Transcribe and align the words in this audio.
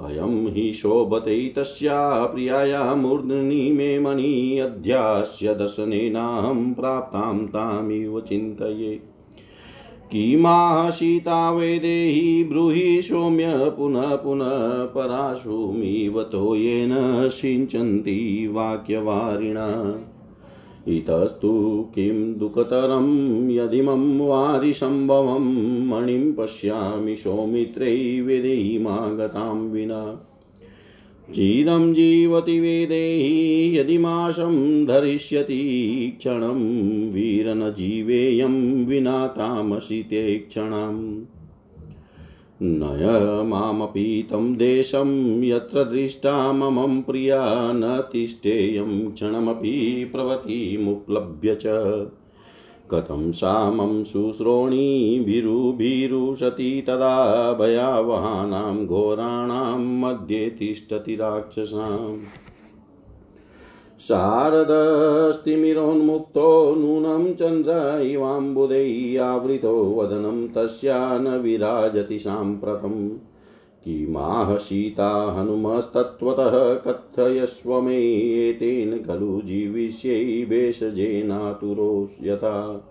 अयं 0.00 0.48
हि 0.48 0.72
शोभते 0.72 1.48
तस्या 1.48 2.24
प्रियाया 2.26 2.94
मूर्ध्नि 2.94 3.72
मे 3.72 3.98
मणि 3.98 4.58
अध्यास्य 4.58 5.54
दर्शनेनाहं 5.54 6.74
प्राप्तां 6.74 7.38
तामिव 7.38 8.20
चिन्तये। 8.20 8.94
किमाह 10.12 10.90
सीता 10.90 11.50
वेदेहि 11.50 12.44
ब्रूहि 12.44 13.02
सौम्य 13.02 13.46
पुनः 13.78 14.16
पुनः 14.16 14.84
पराशुमिव 14.84 16.22
तोयेन 16.22 16.90
सिञ्चन्ति 17.28 18.48
वाक्यवारिणा। 18.52 19.98
इतस्तु 20.88 21.84
किं 21.94 22.38
दुःखतरं 22.38 23.06
यदिमं 23.50 24.18
वारिसम्भवं 24.18 25.44
मणिं 25.86 26.32
पश्यामि 26.32 27.16
सौमित्रै 27.16 28.20
वेदेहीमागतां 28.20 29.56
विना। 29.56 30.30
चिरं 31.34 31.94
जीवति 31.94 32.60
वेदेही 32.60 33.78
यदिमाशं 33.78 34.86
धरिष्यति 34.86 36.12
क्षणं 36.18 36.60
वीर 37.10 37.54
न 37.54 37.70
जीवेयं 37.70 38.86
विना 38.86 39.26
तामसि 39.26 40.02
ते 40.02 40.38
क्षणम्। 40.38 41.35
नय 42.62 43.42
मामपि 43.42 44.28
तं 44.30 44.56
देशं 44.56 45.44
यत्र 45.44 45.84
दृष्टा 45.84 46.52
मम 46.52 47.00
प्रिया 47.00 47.72
न 47.72 48.04
तिष्ठेयं 48.12 49.10
क्षणमपि 49.10 50.08
प्रवतिमुपलभ्य 50.12 51.54
च। 51.54 51.62
कथं 52.90 53.32
सा 53.32 53.70
मम 53.70 54.04
शुश्रोणीभिरुभिरुशति 54.04 56.84
तदा 56.86 57.52
भयावहानां 57.52 58.86
घोराणां 58.86 59.78
मध्ये 59.78 60.50
तिष्ठति 60.50 61.16
राक्षसाम्। 61.16 62.18
शारदस्तिमिरोन्मुक्तो 64.08 66.74
नूनं 66.74 67.34
चन्द्र 67.34 68.02
इवाम्बुदैरावृतो 68.02 69.94
वदनं 69.94 70.48
तस्या 70.48 71.18
न 71.18 71.36
विराजति 71.36 72.18
साम्प्रतम् 72.18 73.08
किमाह 73.84 74.56
सीता 74.56 75.32
हनुमस्तत्त्वतः 75.32 76.74
कथयस्व 76.86 77.80
मे 77.80 77.96
एतेन 78.48 78.98
खलु 78.98 79.40
जीविष्यै 79.40 80.44
भेषजेनातुरो 80.44 82.08
यथा 82.22 82.84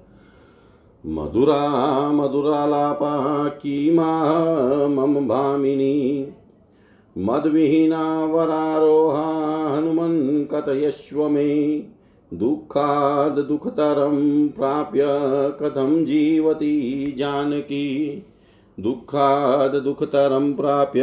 मधुरा 1.05 2.11
मधुरालापा 2.11 3.49
किमाह 3.49 4.87
मम 4.87 5.27
भामिनी 5.27 6.27
मद्विहीना 7.17 8.25
वरारोहा 8.25 9.25
हनुमन् 9.77 10.45
कथयस्व 10.45 11.29
मे। 11.29 11.77
दुःखाद् 12.33 13.47
दुःखतरं 13.47 14.47
प्राप्य 14.47 15.03
कथं 15.61 16.05
जीवति 16.05 17.15
जानकी। 17.17 18.11
दुःखाद् 18.79 19.83
दुःखतरं 19.83 20.53
प्राप्य 20.53 21.01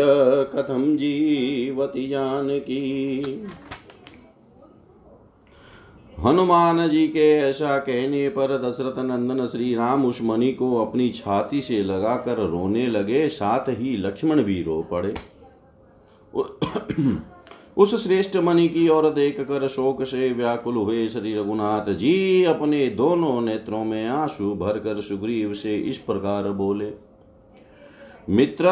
कथं 0.55 0.97
जीवति 0.97 2.07
जानकी। 2.07 3.23
हनुमान 6.25 6.89
जी 6.89 7.09
के 7.09 7.33
ऐसा 7.33 7.79
कहने 7.79 8.29
पर 8.29 8.47
दशरथ 8.59 9.05
नंदन 9.05 9.47
श्री 9.47 9.75
राम 9.75 10.07
उस 10.07 10.23
मणि 10.23 10.53
को 10.53 10.77
अपनी 10.77 11.11
छाती 11.11 11.63
से 11.63 11.83
लगाकर 11.83 12.37
रोने 12.37 12.87
लगे, 12.87 13.29
साथ 13.29 13.65
ही 13.69 13.97
लक्ष्मण 13.97 14.43
भी 14.43 14.63
रो 14.63 14.83
पड़े। 14.91 15.32
उस 17.77 18.05
श्रेष्ठ 18.05 18.37
मणि 18.37 18.69
की 18.69 18.89
ओर 18.89 19.11
देख 19.11 19.41
कर 19.41 19.69
शोक 19.69 20.03
से 20.05 20.33
व्याकुल 20.33 20.75
हुए 20.75 21.09
श्री 21.09 21.35
रघुनाथ 21.35 21.93
जी 21.93 22.45
अपने 22.45 22.89
दोनों 22.89 23.41
नेत्रों 23.41 23.85
में 23.85 24.09
आँसू 24.09 24.55
भरकर 24.55 25.01
सुग्रीव 25.01 25.55
से 25.55 25.77
इस 25.77 25.99
प्रकार 25.99 26.49
बोले, 26.49 26.91
मित्र, 28.29 28.65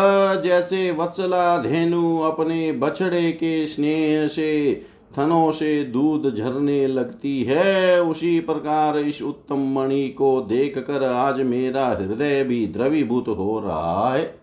जैसे 0.45 0.91
वत्सला 0.91 1.59
धेनु 1.59 2.19
अपने 2.19 2.73
बछड़े 2.73 3.33
के 3.33 3.67
स्नेह 3.67 4.27
से, 4.27 4.83
थनों 5.19 5.51
से 5.51 5.85
दूध 5.85 6.35
झरने 6.35 6.87
लगती 6.87 7.43
है, 7.43 8.03
उसी 8.03 8.41
प्रकार 8.41 8.99
इस 8.99 9.23
उत्तम 9.23 9.59
मणि 9.75 10.09
को 10.09 10.41
देख 10.41 10.79
कर 10.79 11.05
आज 11.05 11.41
मेरा 11.41 11.87
हृदय 11.87 12.45
भी 12.45 12.67
द्रवीभूत 12.67 13.29
हो 13.29 13.61
रहा 13.61 14.15
है। 14.15 14.40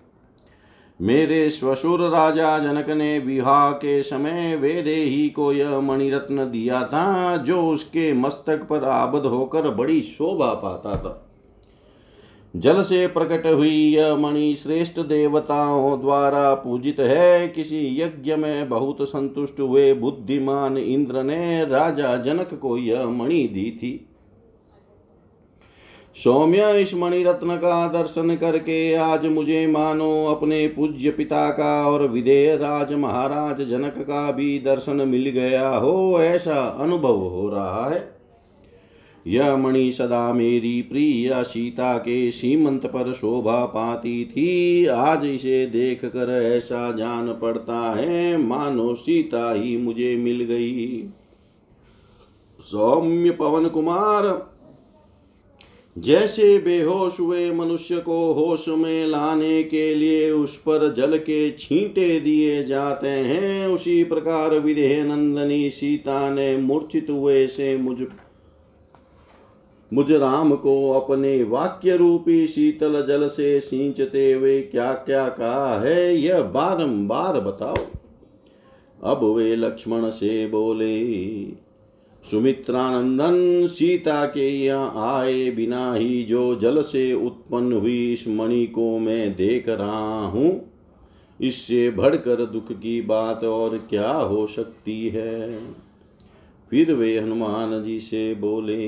मेरे 1.01 1.49
स्वशुर 1.49 1.99
राजा 2.01 2.59
जनक 2.59 2.89
ने 2.89 3.19
विवाह 3.19 3.71
के 3.71 4.03
समय 4.03 4.55
वेदेही 4.55 5.29
को 5.29 5.53
यह 5.53 5.79
मणिरत्न 5.79 6.51
दिया 6.51 6.83
था, 6.83 7.37
जो 7.37 7.61
उसके 7.61 8.13
मस्तक 8.13 8.67
पर 8.69 8.83
आबद 8.83 9.25
होकर 9.25 9.69
बड़ी 9.69 10.01
शोभा 10.01 10.53
पाता 10.53 10.95
था। 10.95 11.23
जल 12.55 12.81
से 12.81 13.07
प्रकट 13.07 13.45
हुई 13.45 13.95
यह 13.95 14.15
मणि 14.15 14.55
श्रेष्ठ 14.55 14.99
देवताओं 14.99 16.01
द्वारा 16.01 16.53
पूजित 16.53 16.99
है। 16.99 17.47
किसी 17.47 18.01
यज्ञ 18.01 18.35
में 18.35 18.69
बहुत 18.69 18.97
संतुष्ट 19.01 19.59
हुए 19.59 19.93
बुद्धिमान 19.93 20.77
इंद्र 20.77 21.23
ने 21.23 21.65
राजा 21.65 22.17
जनक 22.17 22.59
को 22.61 22.77
यह 22.77 23.05
मणि 23.05 23.47
दी 23.53 23.71
थी। 23.77 24.09
सौम्य 26.17 26.81
इस 26.81 26.93
मणिरत्न 26.93 27.55
का 27.55 27.87
दर्शन 27.87 28.35
करके 28.35 28.93
आज 28.95 29.25
मुझे 29.25 29.65
मानो 29.67 30.25
अपने 30.25 30.67
पूज्य 30.67 31.09
पिता 31.09 31.49
का 31.49 31.87
और 31.87 32.07
विदेह 32.07 32.55
राज 32.55 32.93
महाराज 32.93 33.61
जनक 33.61 33.97
का 33.97 34.31
भी 34.31 34.59
दर्शन 34.59 35.07
मिल 35.07 35.29
गया 35.29 35.69
हो, 35.69 36.19
ऐसा 36.19 36.61
अनुभव 36.79 37.19
हो 37.19 37.49
रहा 37.49 37.89
है। 37.89 38.01
यह 39.25 39.55
मणि 39.57 39.91
सदा 39.91 40.33
मेरी 40.33 40.81
प्रिय 40.81 41.43
सीता 41.43 41.97
के 41.97 42.31
सीमंत 42.31 42.85
पर 42.85 43.13
शोभा 43.13 43.65
पाती 43.65 44.25
थी। 44.25 44.85
आज 44.85 45.25
इसे 45.25 45.65
देख 45.65 46.05
कर 46.05 46.41
ऐसा 46.45 46.91
जान 46.91 47.33
पड़ता 47.33 47.95
है, 47.95 48.37
मानो 48.37 48.93
सीता 48.95 49.51
ही 49.53 49.77
मुझे 49.77 50.15
मिल 50.15 50.43
गई। 50.43 51.03
सौम्य 52.59 53.31
पवन 53.31 53.67
कुमार 53.67 54.56
जैसे 55.97 56.57
बेहोश 56.59 57.19
हुए 57.19 57.49
मनुष्य 57.51 57.97
को 57.97 58.33
होश 58.33 58.67
में 58.69 59.07
लाने 59.07 59.63
के 59.63 59.93
लिए 59.95 60.29
उस 60.31 60.55
पर 60.57 60.93
जल 60.93 61.17
के 61.17 61.49
छींटे 61.51 62.19
दिए 62.19 62.63
जाते 62.63 63.07
हैं, 63.07 63.67
उसी 63.67 64.03
प्रकार 64.03 64.59
विदेह 64.59 65.03
नंदनी 65.05 65.69
सीता 65.69 66.29
ने 66.29 66.57
मूर्छित 66.57 67.07
हुए 67.09 67.45
से 67.47 67.75
मुझ 67.77 67.97
मुझ 69.91 70.11
राम 70.11 70.55
को 70.55 70.91
अपने 70.91 71.43
वाक्य 71.43 71.95
रूपी 71.97 72.47
शीतल 72.47 73.05
जल 73.07 73.27
से 73.27 73.59
सींचते 73.59 74.31
हुए 74.33 74.59
क्या 74.61 74.91
क्या 74.93 75.27
कहा 75.29 75.79
है, 75.79 76.17
यह 76.17 76.41
बारंबार 76.41 77.39
बताओ। 77.39 77.75
अब 79.03 79.23
वे 79.35 79.55
लक्ष्मण 79.55 80.09
से 80.09 80.47
बोले 80.47 80.95
सुमित्रानंदन 82.31 83.67
सीता 83.67 84.25
के 84.25 84.47
यहाँ 84.55 85.19
आए 85.19 85.49
बिना 85.51 85.93
ही 85.93 86.23
जो 86.23 86.55
जल 86.55 86.81
से 86.81 87.13
उत्पन्न 87.15 87.73
हुई 87.73 88.13
इस 88.13 88.27
मणि 88.27 88.65
को 88.67 88.97
मैं 88.99 89.35
देख 89.35 89.69
रहा 89.69 90.25
हूँ, 90.25 90.49
इससे 91.39 91.89
भड़कर 91.91 92.45
दुख 92.45 92.71
की 92.71 93.01
बात 93.01 93.43
और 93.43 93.77
क्या 93.89 94.11
हो 94.11 94.45
सकती 94.47 95.07
है? 95.07 95.59
फिर 96.71 96.91
वे 96.93 97.17
हनुमान 97.19 97.83
जी 97.83 97.99
से 97.99 98.33
बोले, 98.35 98.87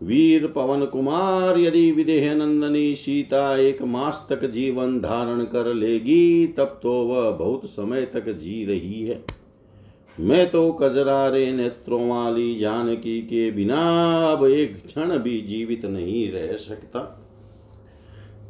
वीर 0.00 0.46
पवन 0.46 0.84
कुमार, 0.84 1.58
यदि 1.58 1.90
विदेह 1.92 2.34
नंदनी 2.34 2.94
सीता 2.94 3.56
एक 3.58 3.82
मास 3.82 4.26
तक 4.30 4.44
जीवन 4.46 4.98
धारण 5.00 5.44
कर 5.44 5.72
लेगी, 5.74 6.46
तब 6.48 6.80
तो 6.82 6.92
वह 7.04 7.30
बहुत 7.30 7.66
समय 7.66 8.04
तक 8.06 8.28
जी 8.30 8.64
रही 8.64 9.02
है। 9.02 9.22
मैं 10.20 10.50
तो 10.50 10.72
कजरारे 10.72 11.52
नेत्रों 11.52 12.08
वाली 12.08 12.54
जानकी 12.58 13.20
के 13.22 13.50
बिना 13.50 13.80
अब 14.32 14.46
एक 14.46 14.86
क्षण 14.86 15.18
भी 15.18 15.40
जीवित 15.40 15.84
नहीं 15.84 16.32
रह 16.32 16.56
सकता। 16.56 17.18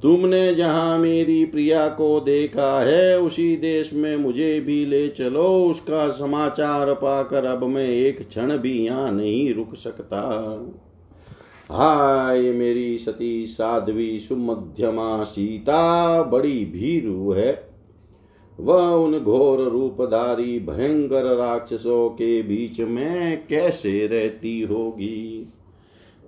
तुमने 0.03 0.55
जहाँ 0.55 0.99
मेरी 0.99 1.45
प्रिया 1.45 1.89
को 1.89 2.21
देखा 2.21 2.81
है, 2.81 3.21
उसी 3.21 3.57
देश 3.57 3.93
में 3.93 4.17
मुझे 4.17 4.61
भी 4.61 4.87
ले 4.87 5.09
चलो, 5.09 5.65
उसका 5.65 6.09
समाचार 6.09 6.95
पाकर 6.95 7.45
अब 7.45 7.65
मैं 7.65 7.89
एक 7.89 8.29
क्षण 8.29 8.59
भी 8.59 8.85
यहाँ 8.85 9.13
नहीं 9.13 9.55
रुक 9.55 9.75
सकता। 9.75 10.21
हाय 11.71 12.41
मेरी 12.41 12.99
सती 12.99 13.47
साध्वी 13.47 14.19
सुमध्यमा 14.19 15.25
सीता, 15.25 16.23
बड़ी 16.23 16.65
भीरु 16.65 17.33
है। 17.33 17.72
वह 18.63 18.83
उन 18.83 19.19
घोर 19.19 19.61
रूपधारी, 19.61 20.59
भयंकर 20.59 21.37
राक्षसों 21.37 22.09
के 22.09 22.43
बीच 22.43 22.81
में 22.81 23.47
कैसे 23.47 24.07
रहती 24.07 24.61
होगी? 24.61 25.53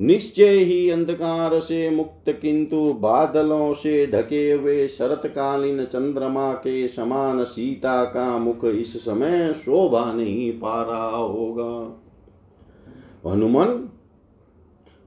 निश्चय 0.00 0.48
ही 0.48 0.90
अंधकार 0.90 1.60
से 1.60 1.90
मुक्त, 1.90 2.30
किंतु 2.42 2.92
बादलों 2.92 3.74
से 3.74 4.06
ढके 4.06 4.52
हुए 4.52 4.88
शरतकालीन 4.88 5.84
चंद्रमा 5.84 6.52
के 6.52 6.88
समान 6.88 7.44
सीता 7.44 8.04
का 8.04 8.38
मुख 8.38 8.64
इस 8.64 9.04
समय 9.04 9.52
शोभा 9.54 10.12
नहीं 10.12 10.52
पा 10.52 10.82
रहा 10.82 11.16
होगा। 11.16 12.00
हनुमान, 13.30 13.88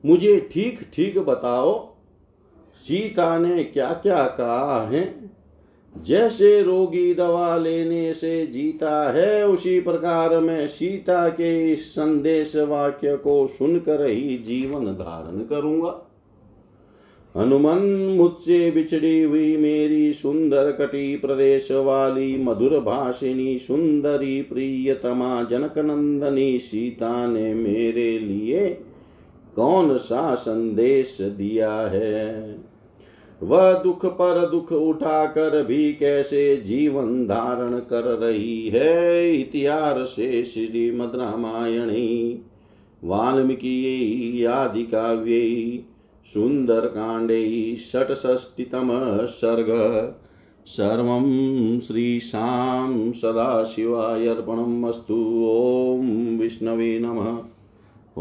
मुझे 0.05 0.49
ठीक 0.51 0.79
ठीक 0.93 1.19
बताओ, 1.19 1.95
सीता 2.77 3.37
ने 3.39 3.63
क्या 3.63 3.93
क्या 3.93 4.23
कहा 4.27 4.87
है? 4.87 5.16
जैसे 6.05 6.63
रोगी 6.63 7.13
दवा 7.13 7.57
लेने 7.57 8.13
से 8.13 8.47
जीता 8.47 9.11
है, 9.11 9.47
उसी 9.47 9.79
प्रकार 9.79 10.39
मैं 10.39 10.67
सीता 10.67 11.29
के 11.29 11.73
इस 11.73 11.91
संदेश 11.91 12.55
वाक्य 12.55 13.17
को 13.17 13.47
सुनकर 13.47 14.07
ही 14.07 14.37
जीवन 14.37 14.85
धारण 14.85 15.39
करूँगा। 15.39 16.03
हनुमान 17.37 17.79
मुझसे 18.17 18.71
बिछड़ी 18.71 19.21
हुई 19.21 19.57
मेरी 19.57 20.13
सुंदर 20.13 20.71
कटी 20.71 21.17
प्रदेश 21.17 21.71
वाली 21.71 22.37
मधुर 22.37 22.79
भाषिनी 22.79 23.59
सुंदरी 23.59 24.41
प्रियतमा 24.41 25.43
जनक 25.43 25.77
नंदनी 25.77 26.59
सीता 26.59 27.27
ने 27.27 27.53
मेरे 27.53 28.19
लिए 28.19 28.69
कौन 29.55 29.97
सा 29.97 30.35
संदेश 30.35 31.17
दिया 31.21 31.73
है? 31.73 32.66
वह 33.43 33.73
दुख 33.73 34.05
पर 34.05 34.49
दुख 34.49 34.71
उठाकर 34.71 35.63
भी 35.63 35.93
कैसे 35.93 36.57
जीवन 36.57 37.25
धारण 37.25 37.79
कर 37.79 38.03
रही 38.03 38.67
है? 38.67 39.35
इतिहास 39.39 39.97
से 39.97 40.43
श्रीमद 40.43 41.11
रामायणी 41.15 42.41
वाल्मीकि 43.03 44.45
आदि 44.45 44.83
काव्य 44.83 45.79
सुंदर 46.25 46.79
कांडे 46.79 47.75
षट्षष्टितम 47.75 48.89
सर्ग, 49.25 49.67
सर्वं 50.65 51.79
श्रीशां 51.79 53.11
सदाशिवाय 53.11 54.27
अर्पणम् 54.27 54.85
अस्तु 54.85 55.15
विष्णवे 56.41 56.99
नमः। 56.99 57.37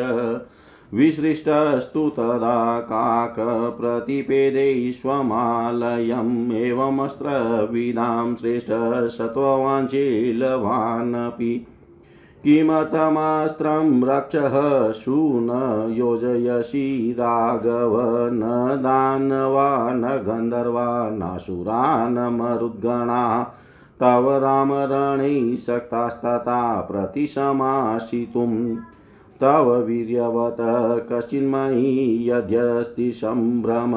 विसृष्टस्तु 0.94 2.08
तदा 2.08 2.80
काकप्रतिपेदे 2.80 4.92
स्वमालयम् 4.92 6.52
एवमस्त्रविदां 6.52 8.34
श्रेष्ठ 8.34 8.68
सत्त्ववाञ्चीलवानपि 9.16 11.66
किमर्थमस्त्रं 12.44 14.02
रक्षः 14.04 14.54
शून 14.92 15.50
योजयसि 15.96 17.14
राघव 17.18 17.94
न 18.32 18.76
दानवा 18.82 19.92
न 19.92 20.16
गन्धर्वा 20.26 20.88
नासुरा 21.10 22.08
न 22.08 22.28
मरुद्गणा 22.32 23.22
तव 24.00 24.28
रामरणे 24.42 25.56
शक्तास्तथा 25.56 26.80
प्रतिशमासितुम् 26.90 28.76
तव 29.40 29.84
वीर्यवत 29.84 30.56
कश्चिन्मयि 31.12 32.30
यद्यस्ति 32.30 33.12
सम्भ्रम 33.12 33.92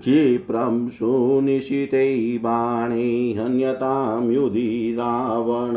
क्षिप्रं 0.00 0.88
सुनिशितै 0.88 2.38
बाणे 2.42 3.34
हन्यतां 3.38 4.30
युधि 4.30 4.94
रावण। 4.98 5.76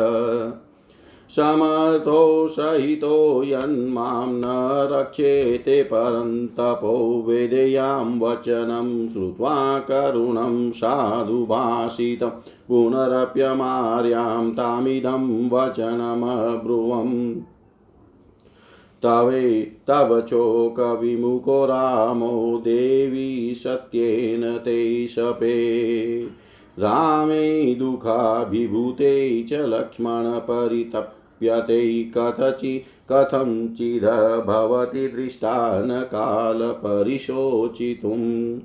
समर्थो 1.29 2.47
सहितो 2.47 3.43
यन्मां 3.43 4.27
न 4.27 4.41
रक्षेते 4.91 5.83
परन्तपो 5.83 7.25
वेदेयां 7.27 8.19
वचनं 8.19 9.09
श्रुत्वा 9.09 9.79
करुणं 9.79 10.71
साधुभाषितं 10.71 12.29
पुनरप्यमार्यां 12.67 14.51
तामिदं 14.51 15.49
वचनमब्रुवम्। 15.49 17.35
तवे, 19.05 19.61
तव 19.87 20.21
चोकविमुखो 20.21 21.65
रामो 21.65 22.57
देवी 22.57 23.53
सत्येन 23.55 24.57
ते 24.57 25.07
शपे। 25.07 25.67
रामे 26.79 27.75
दुःखाभिभूते 27.75 29.43
च 29.43 29.53
लक्ष्मणपरितप् 29.53 31.16
प्यते 31.39 32.11
कथचि 32.17 32.81
कथञ्चिद्भवति 33.11 35.07
दृष्टा 35.07 35.85
न 35.85 36.01
कालपरिशोचितुम् 36.01 38.59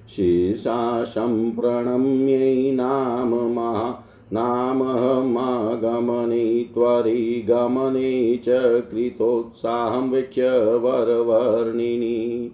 शीर्षासम्प्रणम्यै 0.08 2.70
नाम 2.70 3.34
महा 3.34 4.04
नामहमागमने 4.32 6.70
त्वरिगमने 6.74 8.36
च 8.36 8.82
कृतोत्साहं 8.90 10.10
वीक्ष्य 10.10 10.76
वरवर्णिनी। 10.76 12.50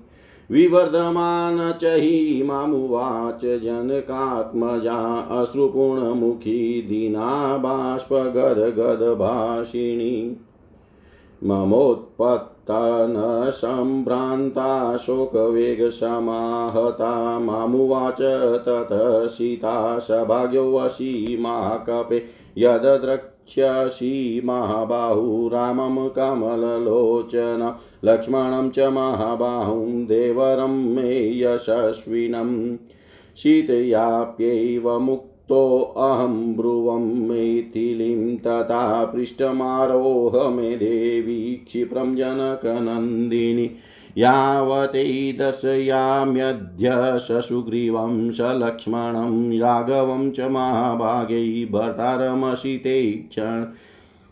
विवर्धमान 0.50 1.72
च 1.72 1.84
हि 1.84 2.42
मामुवाच 2.46 3.44
जनकात्मजा 3.44 5.16
अश्रुपूर्णमुखी 5.16 6.82
दीना 6.82 7.56
बाष्पगदगदभाषिणी। 7.56 10.36
ममोत्पत्ता 11.44 13.06
न 13.06 13.50
सम्भ्रान्ता 13.50 14.96
शोकवेगसमाहता 14.96 17.38
मामुवाच 17.38 18.62
तत 18.68 19.28
सीता 19.28 19.98
सभाग्योऽसि 19.98 21.36
महाकपे 21.40 22.24
यदद्रक्ष्यसि 23.48 24.42
महाबाहु 24.44 25.48
रामं 25.48 26.08
कमललोचन 26.08 27.74
लक्ष्मणं 28.04 28.70
च 28.70 28.78
महाबाहुं 28.78 30.06
देवरं 30.06 30.94
मे 30.94 31.38
यशस्विनं। 31.38 32.76
शीतयाप्यैव 33.36 34.98
मुक्तोऽहं 35.50 36.56
ब्रुवं 36.56 37.04
मैथिलीं 37.28 38.36
तथा 38.36 39.04
पृष्ठमारोह 39.04 40.48
मे 40.48 40.76
देवी 40.76 41.64
क्षिप्रं 41.66 42.16
जनकनन्दिनी। 42.16 43.70
यावते 44.18 45.32
दर्शयाम्यद्य 45.32 46.90
ससुग्रीवं 47.18 48.30
सलक्ष्मणं 48.30 49.58
राघवं 49.58 50.30
च 50.30 50.40
महाभागै 50.40 51.68
भर्तारमसि 51.70 52.76
ते 52.76 53.12
क्षण 53.12 53.64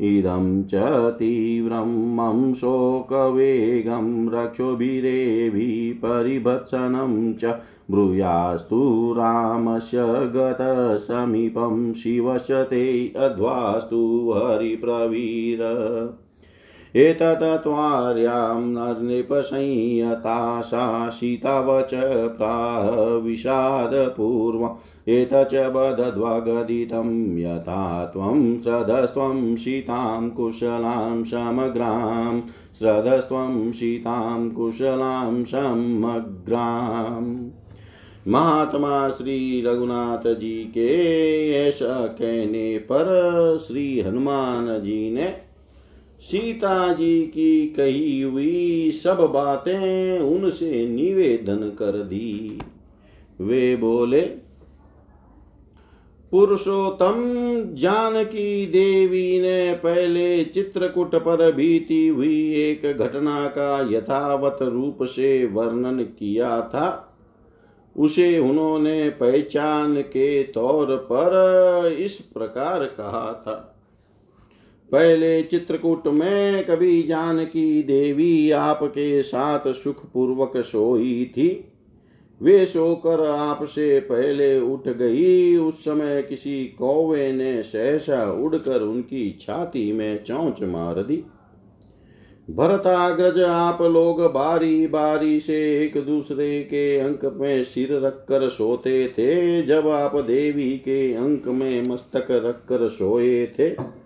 इदं 0.01 0.65
च 0.65 1.11
तीव्रं 1.11 2.17
मम 2.17 2.55
शोकवेगं 2.55 4.31
रक्षोभिरेभिः 4.31 5.99
परिभत्सनं 5.99 7.33
च 7.33 7.61
ब्रूयास्तु 7.91 9.15
रामस्य 9.19 10.07
गतसमीपं 10.07 11.93
शिवस्य 11.93 12.65
ते 12.65 13.13
अध्वास्तु 13.17 14.33
हरिप्रवीर। 14.37 15.59
एतत्त्वार्यां 16.97 19.03
नृपसंयता 19.03 20.61
सा 20.61 21.11
सीतावच 21.11 21.91
प्राह 22.39 23.17
विषादपूर्वम् 23.17 25.09
एतच्च 25.09 25.55
वदध्वगदितं 25.55 27.39
यथा 27.39 28.05
त्वं 28.05 28.63
श्रद्धस्त्वं 28.63 29.57
सीतां 29.57 30.31
कुशलां 30.31 31.25
समग्रां 31.25 32.41
श्रद्धस्त्वं 32.79 33.73
सीतां 33.73 34.51
कुशलां 34.51 35.45
समग्राम्। 35.45 37.51
महात्मा 38.29 39.09
श्री 39.09 39.65
रघुनाथ 39.67 40.35
जी 40.35 40.51
के 40.51 41.69
ऐसा 41.69 42.07
कहने 42.07 42.79
पर 42.79 43.59
श्री 43.69 44.01
हनुमान 44.01 44.83
जी 44.83 45.11
ने 45.11 45.44
सीता 46.25 46.93
जी 46.93 47.23
की 47.23 47.67
कही 47.67 48.23
हुई 48.23 48.91
सब 48.91 49.17
बातें 49.17 50.19
उनसे 50.19 50.89
निवेदन 50.89 51.57
कर 51.57 51.93
दी। 51.93 52.59
वे 53.41 53.77
बोले, 53.77 54.21
पुरुषोत्तम, 56.31 57.15
जानकी 57.75 58.67
देवी 58.67 59.41
ने 59.41 59.75
पहले 59.75 60.45
चित्रकूट 60.45 61.15
पर 61.15 61.53
बीती 61.53 62.09
हुई 62.09 62.55
एक 62.55 62.97
घटना 62.99 63.47
का 63.47 63.89
यथावत 63.93 64.59
रूप 64.63 64.99
से 65.03 65.47
वर्णन 65.47 66.03
किया 66.03 66.61
था। 66.61 67.17
उसे 67.97 68.39
उन्होंने 68.39 69.11
पहचान 69.11 70.01
के 70.01 70.43
तौर 70.43 70.97
पर 70.97 71.97
इस 71.99 72.21
प्रकार 72.21 72.85
कहा 72.85 73.43
था। 73.47 73.71
पहले 74.95 75.43
चित्रकूट 75.43 76.07
में 76.07 76.65
कभी 76.65 77.03
जानकी 77.03 77.83
देवी 77.83 78.51
आपके 78.51 79.23
साथ 79.23 79.73
सुख 79.73 80.05
पूर्वक 80.13 80.53
सोई 80.57 81.25
थी। 81.37 81.49
वे 82.43 82.67
सोकर 82.67 83.27
आपसे 83.27 84.01
पहले 84.01 84.61
उठ 84.61 84.89
गई। 84.89 85.57
उस 85.57 85.85
समय 85.85 86.23
किसी 86.23 86.65
कौवे 86.65 87.33
ने 87.33 87.63
सहसा 87.63 88.33
उड़कर 88.33 88.83
उनकी 88.83 89.39
छाती 89.41 89.93
में 89.93 90.25
चौंच 90.25 90.63
मार 90.63 90.95
दी। 90.95 91.25
भरताग्रज 92.51 93.41
आप 93.41 93.83
लोग 93.83 94.23
बारी 94.23 94.87
बारी 94.87 95.41
से 95.41 95.59
एक 95.83 96.05
दूसरे 96.07 96.63
के 96.63 96.99
अंक 96.99 97.25
में 97.25 97.65
सिर 97.65 97.93
रखकर 97.93 98.49
सोते 98.49 99.09
थे। 99.09 99.63
जब 99.63 99.89
आप 99.89 100.17
देवी 100.17 100.71
के 100.71 101.15
अंक 101.15 101.49
में 101.49 101.89
मस्तक 101.89 102.27
रखकर 102.31 102.89
सोए 102.89 103.47
थे 103.47 104.04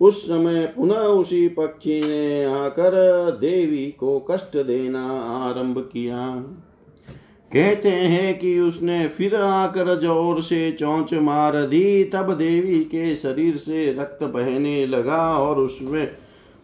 उस 0.00 0.22
समय 0.22 0.66
पुनः 0.66 0.96
उसी 0.96 1.46
पक्षी 1.48 2.00
ने 2.00 2.44
आकर 2.44 2.94
देवी 3.40 3.86
को 4.00 4.18
कष्ट 4.30 4.56
देना 4.56 5.02
आरंभ 5.44 5.78
किया। 5.92 6.26
कहते 7.50 7.90
हैं 7.90 8.38
कि 8.38 8.58
उसने 8.60 9.06
फिर 9.08 9.34
आकर 9.36 9.94
ज़ोर 10.00 10.40
से 10.42 10.70
चौंच 10.72 11.14
मार 11.14 11.56
दी। 11.66 12.04
तब 12.04 12.32
देवी 12.32 12.78
के 12.84 13.14
शरीर 13.16 13.56
से 13.56 13.92
रक्त 13.92 14.24
बहने 14.24 14.86
लगा 14.86 15.22
और 15.38 15.58
उसमें 15.58 16.06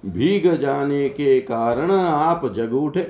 भीग 0.02 0.54
जाने 0.56 1.08
के 1.08 1.40
कारण 1.40 1.90
आप 1.90 2.52
जग 2.54 2.72
उठे। 2.74 3.06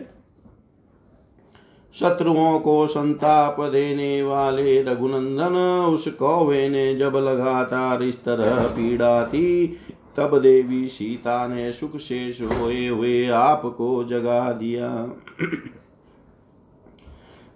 शत्रुओं 1.95 2.59
को 2.59 2.87
संताप 2.87 3.61
देने 3.63 4.23
वाले 4.23 4.83
रघुनंदन 4.83 5.57
उस 5.95 6.07
कौवे 6.13 6.69
ने 6.69 6.95
जब 6.95 7.17
लगातार 7.19 8.03
इस 8.03 8.23
तरह 8.25 8.63
पीड़ा 8.69 9.25
थी 9.27 9.79
तब 10.17 10.39
देवी 10.39 10.89
सीता 10.89 11.47
ने 11.47 11.73
सुख 11.73 11.97
से 11.97 12.33
सोए 12.33 12.87
हुए 12.89 13.29
आपको 13.29 14.05
जगा 14.05 14.53
दिया। 14.53 14.89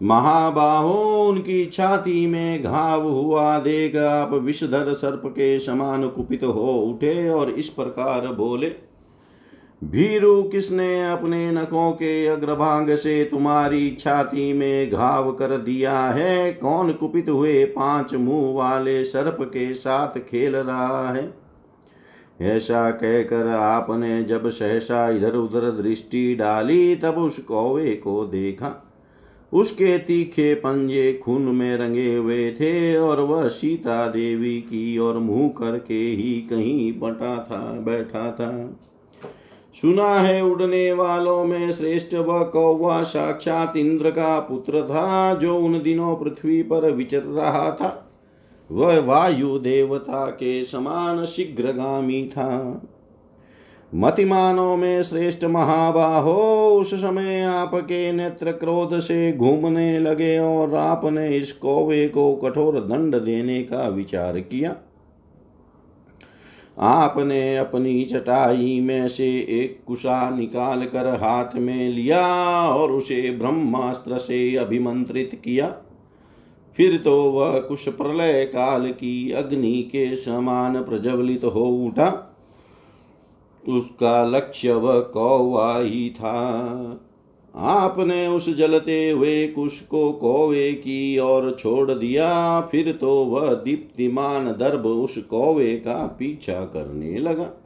महाबाहो, 0.02 1.28
उनकी 1.28 1.66
छाती 1.66 2.26
में 2.26 2.62
घाव 2.62 3.08
हुआ। 3.08 3.58
देख 3.58 3.96
आप 3.96 4.32
विषधर 4.32 4.92
सर्प 4.92 5.22
के 5.26 5.58
समान 5.58 6.08
कुपित 6.08 6.44
हो 6.44 6.72
उठे 6.72 7.28
और 7.28 7.50
इस 7.50 7.68
प्रकार 7.68 8.26
बोले, 8.26 8.74
भीरु, 9.84 10.42
किसने 10.42 11.10
अपने 11.10 11.50
नखों 11.52 11.92
के 11.92 12.26
अग्रभाग 12.26 12.94
से 12.94 13.24
तुम्हारी 13.24 13.96
छाती 14.00 14.52
में 14.52 14.90
घाव 14.90 15.32
कर 15.32 15.56
दिया 15.56 15.98
है? 15.98 16.52
कौन 16.52 16.92
कुपित 16.92 17.28
हुए 17.28 17.64
पाँच 17.64 18.14
मुँह 18.14 18.56
वाले 18.56 19.04
सर्प 19.04 19.38
के 19.40 19.74
साथ 19.74 20.18
खेल 20.18 20.56
रहा 20.56 21.12
है? 21.12 21.45
ऐसा 22.40 22.90
कहकर 22.90 23.46
आपने 23.46 24.24
जब 24.24 24.48
सहसा 24.48 25.10
इधर 25.10 25.32
उधर 25.32 25.82
दृष्टि 25.82 26.34
डाली, 26.34 26.96
तब 26.96 27.14
उस 27.14 27.38
कौवे 27.38 27.90
को 27.90 28.24
देखा। 28.24 28.82
उसके 29.52 29.98
तीखे 29.98 30.54
पंजे 30.54 31.20
खून 31.24 31.42
में 31.42 31.76
रंगे 31.76 32.16
हुए 32.16 32.50
थे 32.50 32.96
और 32.96 33.20
वह 33.20 33.48
सीता 33.48 34.08
देवी 34.08 34.56
की 34.56 34.98
ओर 34.98 35.14
मुँह 35.14 35.48
करके 35.48 35.94
ही 35.94 36.46
कहीं 36.50 36.98
बटा 36.98 37.46
था, 37.50 37.72
बैठा 37.72 38.30
था। 38.30 38.80
सुना 39.82 40.14
है 40.14 40.44
उड़ने 40.44 40.92
वालों 40.92 41.44
में 41.44 41.72
श्रेष्ठ 41.72 42.14
व 42.14 42.44
कौवा 42.44 43.02
साक्षात 43.02 43.76
इंद्र 43.76 44.10
का 44.10 44.40
पुत्र 44.40 44.82
था, 44.82 45.34
जो 45.34 45.58
उन 45.58 45.82
दिनों 45.82 46.16
पृथ्वी 46.16 46.62
पर 46.62 46.90
विचर 46.90 47.22
रहा 47.22 47.70
था। 47.70 48.05
वह 48.70 48.98
वायु 49.00 49.58
देवता 49.58 50.26
के 50.26 50.64
समान 50.64 51.24
शीघ्रगामी 51.24 52.28
था। 52.32 52.82
मतिमानों 53.94 54.76
में 54.76 55.02
श्रेष्ठ 55.02 55.44
महाबाहो, 55.44 56.34
उस 56.80 56.94
समय 56.94 57.42
आपके 57.42 58.12
नेत्र 58.12 58.52
क्रोध 58.52 58.98
से 58.98 59.32
घूमने 59.32 59.98
लगे 59.98 60.38
और 60.38 60.74
आपने 60.74 61.36
इस 61.36 61.52
कौवे 61.52 62.08
को 62.08 62.34
कठोर 62.34 62.80
दंड 62.80 63.16
देने 63.16 63.62
का 63.62 63.88
विचार 63.88 64.40
किया। 64.40 64.76
आपने 66.78 67.56
अपनी 67.56 68.04
चटाई 68.04 68.80
में 68.80 69.08
से 69.08 69.28
एक 69.38 69.80
कुशा 69.86 70.30
निकाल 70.30 70.84
कर 70.84 71.06
हाथ 71.06 71.56
में 71.56 71.88
लिया 71.88 72.26
और 72.68 72.92
उसे 72.92 73.30
ब्रह्मास्त्र 73.30 74.18
से 74.18 74.56
अभिमंत्रित 74.56 75.40
किया। 75.44 75.74
फिर 76.76 76.96
तो 76.96 77.22
वह 77.22 77.58
कुश 77.60 77.88
प्रलय 77.88 78.44
काल 78.44 78.90
की 78.90 79.32
अग्नि 79.32 79.82
के 79.92 80.16
समान 80.16 80.82
प्रज्वलित 80.82 81.44
हो 81.44 81.64
उठा। 81.64 82.32
उसका 83.68 84.24
लक्ष्य 84.24 84.72
वह 84.72 85.00
कौवा 85.00 85.78
ही 85.78 86.10
था। 86.10 87.00
आपने 87.54 88.26
उस 88.26 88.56
जलते 88.56 89.10
हुए 89.10 89.46
कुश 89.46 89.80
को 89.80 90.12
कौवे 90.12 90.72
की 90.72 91.18
ओर 91.18 91.56
छोड़ 91.60 91.90
दिया। 91.90 92.60
फिर 92.60 92.92
तो 92.92 93.24
वह 93.24 93.54
दीप्तिमान 93.54 94.46
दर्भ 94.46 94.86
उस 94.86 95.18
कौवे 95.18 95.76
का 95.76 96.06
पीछा 96.06 96.60
करने 96.60 97.16
लगा। 97.16 97.65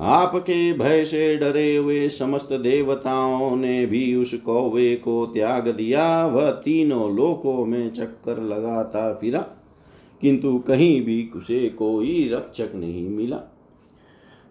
आपके 0.00 0.72
भय 0.72 1.04
से 1.04 1.36
डरे 1.36 1.76
हुए 1.76 2.08
समस्त 2.08 2.52
देवताओं 2.52 3.56
ने 3.56 3.84
भी 3.86 4.14
उस 4.14 4.34
कौवे 4.34 4.94
को 4.96 5.24
त्याग 5.26 5.68
दिया। 5.68 6.26
वह 6.26 6.50
तीनों 6.50 7.14
लोकों 7.16 7.64
में 7.66 7.92
चक्कर 7.92 8.42
लगाता 8.42 9.12
फिरा, 9.14 9.40
किंतु 10.22 10.58
कहीं 10.58 11.00
भी 11.02 11.30
उसे 11.36 11.68
कोई 11.68 12.28
रक्षक 12.32 12.74
नहीं 12.74 13.08
मिला। 13.08 13.40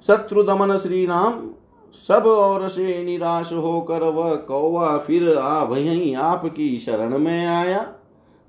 शत्रु 0.08 0.44
दमन 0.44 0.78
श्री 0.78 1.06
राम 1.06 1.50
सब 1.96 2.26
और 2.28 2.68
से 2.70 3.04
निराश 3.04 3.52
होकर 3.54 4.04
वह 4.04 4.36
कौवा 4.36 4.98
फिर 4.98 5.34
आ 5.34 5.64
वहीं 5.64 6.16
आपकी 6.16 6.78
शरण 6.80 7.18
में 7.18 7.46
आया। 7.48 7.82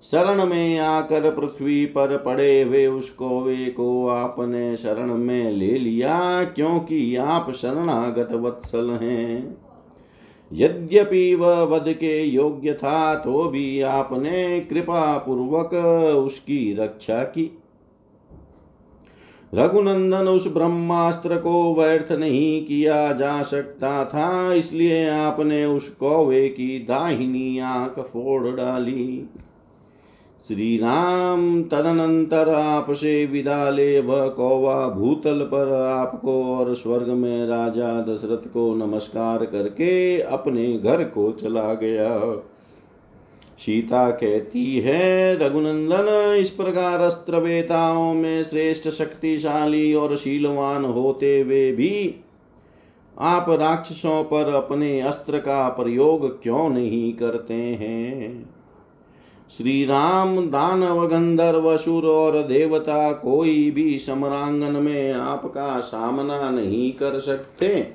शरण 0.05 0.45
में 0.47 0.79
आकर 0.79 1.31
पृथ्वी 1.31 1.85
पर 1.87 2.17
पड़े 2.17 2.63
हुए 2.63 2.87
उस 2.87 3.11
कौवे 3.11 3.67
को 3.67 4.09
आपने 4.09 4.77
शरण 4.77 5.15
में 5.15 5.51
ले 5.51 5.71
लिया, 5.71 6.45
क्योंकि 6.45 7.17
आप 7.17 7.51
शरणागत 7.53 8.33
वत्सल 8.35 8.91
हैं। 8.93 9.57
यद्यपि 10.51 11.35
वह 11.35 11.63
वध 11.63 11.93
के 11.93 12.23
योग्य 12.23 12.73
था 12.75 13.15
तो 13.15 13.45
भी 13.45 13.81
आपने 13.81 14.61
कृपा 14.61 15.17
पूर्वक 15.19 15.75
उसकी 16.17 16.73
रक्षा 16.75 17.23
की। 17.25 17.51
रघुनंदन 19.53 20.29
उस 20.29 20.47
ब्रह्मास्त्र 20.49 21.37
को 21.37 21.75
व्यर्थ 21.75 22.11
नहीं 22.13 22.65
किया 22.65 23.13
जा 23.13 23.43
सकता 23.43 24.05
था, 24.05 24.53
इसलिए 24.53 25.09
आपने 25.09 25.65
उस 25.67 25.89
कौवे 25.91 26.49
की 26.49 26.79
दाहिनी 26.81 27.59
आँख 27.59 27.99
फोड़ 28.03 28.49
डाली। 28.49 29.29
श्री 30.51 30.77
राम 30.77 31.63
तदनंतर 31.63 32.49
आपसे 32.49 33.27
विदा 33.27 33.71
ले 33.71 34.01
वह 34.01 34.29
कौवा 34.29 34.89
भूतल 34.89 35.41
पर 35.41 35.73
आपको 35.83 36.45
और 36.45 36.75
स्वर्ग 36.75 37.09
में 37.09 37.47
राजा 37.47 38.01
दशरथ 38.01 38.49
को 38.49 38.75
नमस्कार 38.75 39.45
करके 39.45 40.21
अपने 40.21 40.79
घर 40.79 41.05
को 41.05 41.33
चला 41.33 41.75
गया। 41.75 42.19
सीता 43.59 44.11
कहती 44.11 44.79
है, 44.79 45.37
रघुनंदन, 45.37 46.37
इस 46.41 46.51
प्रकार 46.51 47.01
अस्त्र 47.01 47.37
वेताओं 47.37 48.15
में 48.15 48.43
श्रेष्ठ 48.43 48.89
शक्तिशाली 48.89 49.95
और 49.95 50.17
शीलवान 50.17 50.85
होते 50.85 51.41
हुए 51.41 51.73
भी 51.73 52.15
आप 53.19 53.47
राक्षसों 53.51 54.25
पर 54.25 54.55
अपने 54.55 55.01
अस्त्र 55.01 55.39
का 55.39 55.69
प्रयोग 55.69 56.43
क्यों 56.43 56.69
नहीं 56.71 57.13
करते 57.13 57.55
हैं? 57.55 58.50
श्री 59.51 59.85
राम 59.85 60.37
दानव 60.47 61.07
गंधर्व 61.07 61.77
सुर 61.77 62.07
और 62.07 62.43
देवता 62.43 63.13
कोई 63.13 63.71
भी 63.71 63.99
समरांगन 63.99 64.77
में 64.77 65.13
आपका 65.13 65.81
सामना 65.81 66.51
नहीं 66.51 66.93
कर 66.93 67.19
सकते। 67.19 67.95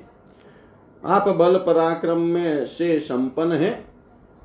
आप 1.02 1.28
बल 1.28 1.56
पराक्रम 1.56 2.18
में 2.18 2.66
से 2.66 2.98
संपन्न 3.00 3.52
है। 3.52 3.84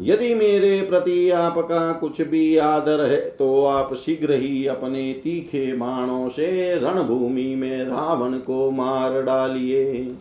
यदि 0.02 0.34
मेरे 0.36 0.82
प्रति 0.82 1.30
आपका 1.30 1.92
कुछ 1.94 2.22
भी 2.22 2.58
आदर 2.58 3.06
है 3.06 3.20
तो 3.30 3.66
आप 3.66 3.94
शीघ्र 3.96 4.34
ही 4.34 4.66
अपने 4.68 5.12
तीखे 5.14 5.66
बाणों 5.74 6.30
से 6.30 6.76
रणभूमि 6.76 7.56
में 7.56 7.84
रावण 7.86 8.38
को 8.38 8.70
मार 8.72 9.22
डालिए। 9.22 10.16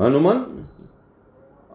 हनुमान 0.00 0.44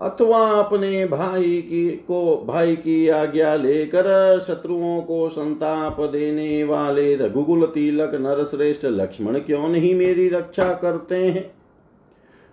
अथवा 0.01 0.49
अपने 0.49 1.05
भाई 1.05 1.61
की, 1.61 1.89
को 1.89 2.45
भाई 2.47 2.75
की 2.75 3.07
आज्ञा 3.07 3.55
लेकर 3.55 4.39
शत्रुओं 4.47 5.01
को 5.01 5.29
संताप 5.29 6.01
देने 6.01 6.63
वाले 6.63 7.15
रघुकुल 7.15 7.65
तिलक 7.65 8.11
नरश्रेष्ठ 8.13 8.85
लक्ष्मण 8.85 9.39
क्यों 9.39 9.67
नहीं 9.69 9.95
मेरी 9.95 10.29
रक्षा 10.29 10.73
करते 10.73 11.15
हैं? 11.15 11.51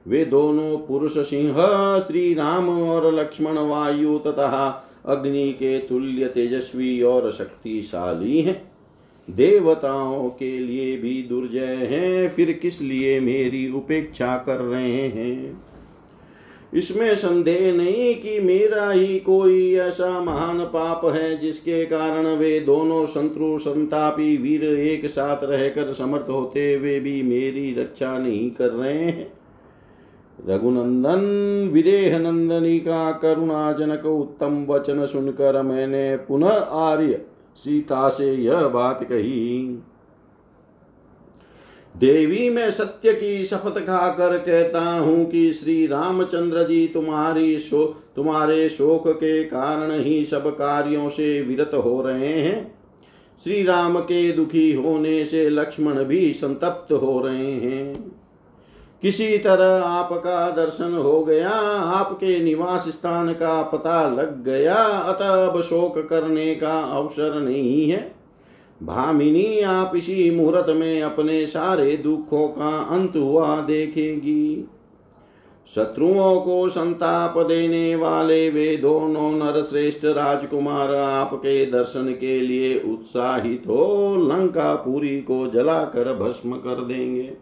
वे 0.09 0.25
दोनों 0.25 0.79
पुरुष 0.79 1.19
सिंह 1.19 1.55
श्री 2.01 2.35
राम 2.35 2.69
और 2.69 3.15
लक्ष्मण 3.15 3.59
वायु 3.59 4.19
तथा 4.19 4.85
अग्नि 5.07 5.53
के 5.53 5.79
तुल्य 5.79 6.27
तेजस्वी 6.27 7.03
और 7.03 7.31
शक्तिशाली 7.31 8.41
हैं। 8.41 8.73
देवताओं 9.31 10.29
के 10.29 10.59
लिए 10.59 10.97
भी 10.97 11.23
दुर्जय 11.23 11.89
हैं, 11.91 12.29
फिर 12.29 12.53
किस 12.53 12.83
लिए 12.83 13.21
मेरी 13.21 13.73
उपेक्षा 13.73 14.37
कर 14.47 14.57
रहे 14.57 15.09
हैं? 15.09 15.65
इसमें 16.74 17.14
संदेह 17.14 17.72
नहीं 17.72 18.14
कि 18.14 18.38
मेरा 18.40 18.90
ही 18.90 19.18
कोई 19.18 19.74
ऐसा 19.74 20.20
महान 20.20 20.59
पाप 20.59 21.05
है, 21.05 21.38
जिसके 21.38 21.85
कारण 21.87 22.26
वे 22.26 22.61
दोनों 22.61 23.07
शत्रु 23.07 23.59
संतापी 23.59 24.37
वीर 24.37 24.64
एक 24.64 25.07
साथ 25.07 25.38
रहकर 25.42 25.92
समर्थ 25.92 26.29
होते 26.29 26.74
हुए 26.74 27.00
भी 27.00 27.22
मेरी 27.22 27.74
रक्षा 27.74 28.18
नहीं 28.18 28.50
कर 28.50 28.70
रहे 28.70 28.98
हैं। 28.98 29.33
रघुनंदन, 30.48 31.20
विदेह 31.72 32.18
नंदनी 32.18 32.79
का 32.79 33.12
करुणाजनक 33.12 34.07
उत्तम 34.07 34.66
वचन 34.68 35.07
सुनकर 35.07 35.62
मैंने 35.62 36.16
पुनः 36.16 36.48
आर्य 36.48 37.22
सीता 37.57 38.09
से 38.09 38.35
यह 38.35 38.68
बात 38.68 39.05
कही। 39.05 39.79
देवी 41.99 42.51
मैं 42.51 42.71
सत्य 42.71 43.13
की 43.13 43.45
शपथ 43.45 43.79
खाकर 43.79 44.39
कहता 44.39 44.81
हूँ 44.81 45.31
कि 45.31 45.53
श्री 45.53 45.87
रामचंद्र 45.87 46.63
जी 46.63 46.89
तुम्हारी 46.89 47.59
शो, 47.59 47.97
तुम्हारे 48.17 48.69
शोक 48.69 49.09
के 49.09 49.45
कारण 49.45 50.05
ही 50.05 50.25
सब 50.25 50.51
कार्यों 50.51 51.09
से 51.09 51.43
विरत 51.43 51.71
हो 51.75 52.03
रहे 52.03 52.33
हैं। 52.33 52.79
श्री 53.45 53.63
राम 53.63 53.99
के 53.99 54.33
दुखी 54.33 54.73
होने 54.73 55.25
से 55.25 55.51
लक्ष्मण 55.51 56.05
भी 56.05 56.33
संतप्त 56.33 56.93
हो 56.93 57.21
रहे 57.21 57.53
हैं। 57.53 58.13
किसी 59.03 59.39
तरह 59.39 59.85
आपका 59.85 60.51
दर्शन 60.51 60.95
हो 60.95 61.25
गया, 61.25 61.51
आपके 61.51 62.45
निवास 62.45 62.89
स्थान 62.89 63.33
का 63.33 63.63
पता 63.63 64.09
लग 64.09 64.45
गया, 64.45 64.75
अतः 64.75 65.47
अब 65.47 65.63
शोक 65.63 66.09
करने 66.11 66.55
का 66.55 66.79
अवसर 66.79 67.41
नहीं 67.41 67.91
है। 67.91 68.15
भामिनी 68.83 69.61
आप 69.61 69.93
इसी 69.97 70.31
मुहूर्त 70.31 70.67
में 70.69 71.03
अपने 71.03 71.47
सारे 71.47 71.97
दुखों 71.97 72.49
का 72.49 72.77
अंत 72.79 73.17
हुआ 73.17 73.61
देखेगी। 73.61 74.69
शत्रुओं 75.75 76.41
को 76.41 76.69
संताप 76.69 77.39
देने 77.39 77.97
वाले 77.97 78.51
वे 78.51 78.77
दोनों 78.77 79.31
नरश्रेष्ठ 79.33 80.05
राजकुमार 80.05 80.95
आपके 80.95 81.67
दर्शन 81.67 82.12
के 82.12 82.41
लिए 82.41 82.79
उत्साहित 82.81 83.62
हो 83.67 84.17
लंका 84.17 84.75
पुरी 84.75 85.21
को 85.21 85.47
जलाकर 85.47 86.17
भस्म 86.17 86.53
कर 86.53 86.85
देंगे। 86.85 87.33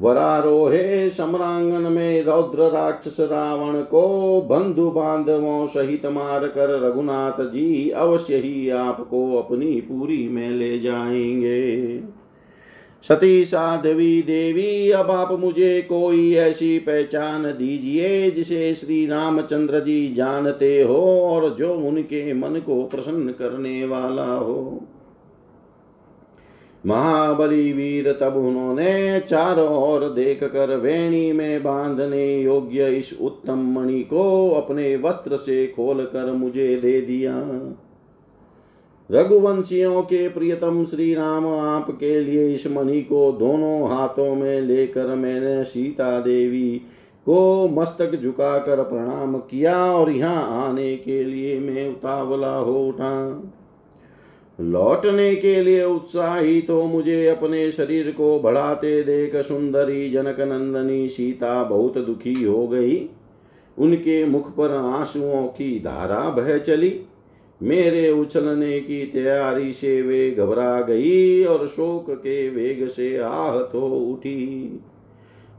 वरारोहे 0.00 1.10
सम्रांगन 1.10 1.92
में 1.92 2.24
रौद्र 2.24 2.58
राक्षस 2.58 3.16
रावण 3.20 3.80
को 3.80 4.40
बंधु 4.40 4.90
बांधवों 4.90 5.66
सहित 5.66 6.06
मार 6.06 6.46
कर 6.46 6.80
रघुनाथ 6.82 7.44
जी 7.44 7.90
अवश्य 7.90 8.36
ही 8.36 8.70
आपको 8.70 9.36
अपनी 9.36 9.80
पूरी 9.80 10.28
में 10.28 10.50
ले 10.50 10.78
जाएँगे। 10.78 12.00
सती 13.08 13.44
साधवी 13.44 14.22
देवी, 14.22 14.90
अब 14.90 15.10
आप 15.10 15.40
मुझे 15.40 15.82
कोई 15.82 16.34
ऐसी 16.34 16.78
पहचान 16.78 17.42
दीजिए 17.42 18.30
जिसे 18.30 18.74
श्री 18.74 19.06
रामचंद्र 19.06 19.80
जी 19.80 20.14
जानते 20.14 20.82
हो 20.82 21.22
और 21.22 21.56
जो 21.58 21.74
उनके 21.74 22.34
मन 22.34 22.60
को 22.66 22.82
प्रसन्न 22.82 23.28
करने 23.28 23.86
वाला 23.86 24.34
हो। 24.34 24.86
महाबली 26.84 27.72
वीर 27.72 28.12
तब 28.12 28.36
उन्होंने 28.36 29.20
चारों 29.20 29.68
ओर 29.78 30.08
देख 30.08 30.44
कर 30.44 30.76
वेणी 30.76 31.32
में 31.32 31.62
बांधने 31.62 32.40
योग्य 32.42 32.88
इस 32.88 33.12
उत्तम 33.20 33.66
मणि 33.72 34.00
को 34.02 34.50
अपने 34.50 34.96
वस्त्र 34.96 35.36
से 35.36 35.66
खोल 35.66 36.04
कर 36.04 36.32
मुझे 36.32 36.74
दे 36.76 37.00
दिया। 37.00 37.34
रघुवंशियों 39.10 40.02
के 40.02 40.28
प्रियतम 40.28 40.84
श्री 40.84 41.14
राम 41.14 41.46
आपके 41.46 42.20
लिए 42.20 42.48
इस 42.54 42.66
मणि 42.66 43.00
को 43.02 43.30
दोनों 43.32 43.90
हाथों 43.90 44.34
में 44.34 44.60
लेकर 44.60 45.14
मैंने 45.14 45.64
सीता 45.64 46.20
देवी 46.20 46.70
को 47.26 47.68
मस्तक 47.68 48.20
झुकाकर 48.22 48.82
प्रणाम 48.82 49.38
किया 49.38 49.76
और 49.94 50.10
यहाँ 50.10 50.68
आने 50.68 50.96
के 50.96 51.24
लिए 51.24 51.58
मैं 51.60 51.88
उतावला 51.90 52.54
हो 52.54 52.84
उठा। 52.88 53.12
लौटने 54.60 55.34
के 55.36 55.62
लिए 55.62 55.84
उत्साही 55.84 56.60
तो 56.60 56.82
मुझे 56.86 57.26
अपने 57.26 57.70
शरीर 57.72 58.10
को 58.10 58.38
बढ़ाते 58.40 59.02
देख 59.02 59.36
सुंदरी 59.36 60.10
जनक 60.10 60.40
नंदनी 60.40 61.08
सीता 61.08 61.62
बहुत 61.64 61.98
दुखी 61.98 62.42
हो 62.44 62.68
गई। 62.68 63.08
उनके 63.78 64.24
मुख 64.24 64.50
पर 64.56 64.70
आंसुओं 64.70 65.46
की 65.46 65.78
धारा 65.80 66.28
बह 66.30 66.58
चली। 66.58 67.00
मेरे 67.62 68.10
उछलने 68.10 68.80
की 68.80 69.06
तैयारी 69.06 69.72
से 69.72 70.02
वे 70.02 70.30
घबरा 70.30 70.80
गई 70.80 71.44
और 71.44 71.66
शोक 71.68 72.10
के 72.10 72.48
वेग 72.48 72.88
से 72.88 73.16
आहत 73.18 73.70
हो 73.74 73.88
उठी। 73.88 74.80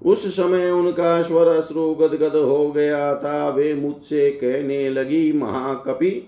उस 0.05 0.25
समय 0.35 0.71
उनका 0.71 1.21
स्वर 1.21 1.47
अश्रु 1.47 1.93
गदगद 1.95 2.35
हो 2.35 2.71
गया 2.71 3.15
था। 3.15 3.49
वे 3.49 3.73
मुझसे 3.73 4.29
कहने 4.29 4.89
लगी, 4.89 5.31
महाकपि 5.33 6.27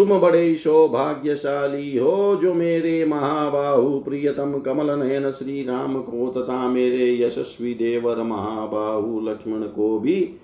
तुम 0.00 0.18
बड़े 0.18 0.56
सौभाग्यशाली 0.56 1.98
हो 1.98 2.36
जो 2.42 2.54
मेरे 2.54 3.04
महाबाहु 3.04 3.98
प्रियतम 3.98 4.58
कमल 4.58 4.90
नयन 4.90 5.30
श्री 5.30 5.64
राम 5.64 6.00
को 6.02 6.30
तथा 6.30 6.68
मेरे 6.68 7.22
यशस्वी 7.22 7.74
देवर 7.74 8.22
महाबाहु 8.22 9.20
लक्ष्मण 9.20 9.62
को 9.62 9.98
भी 9.98 10.34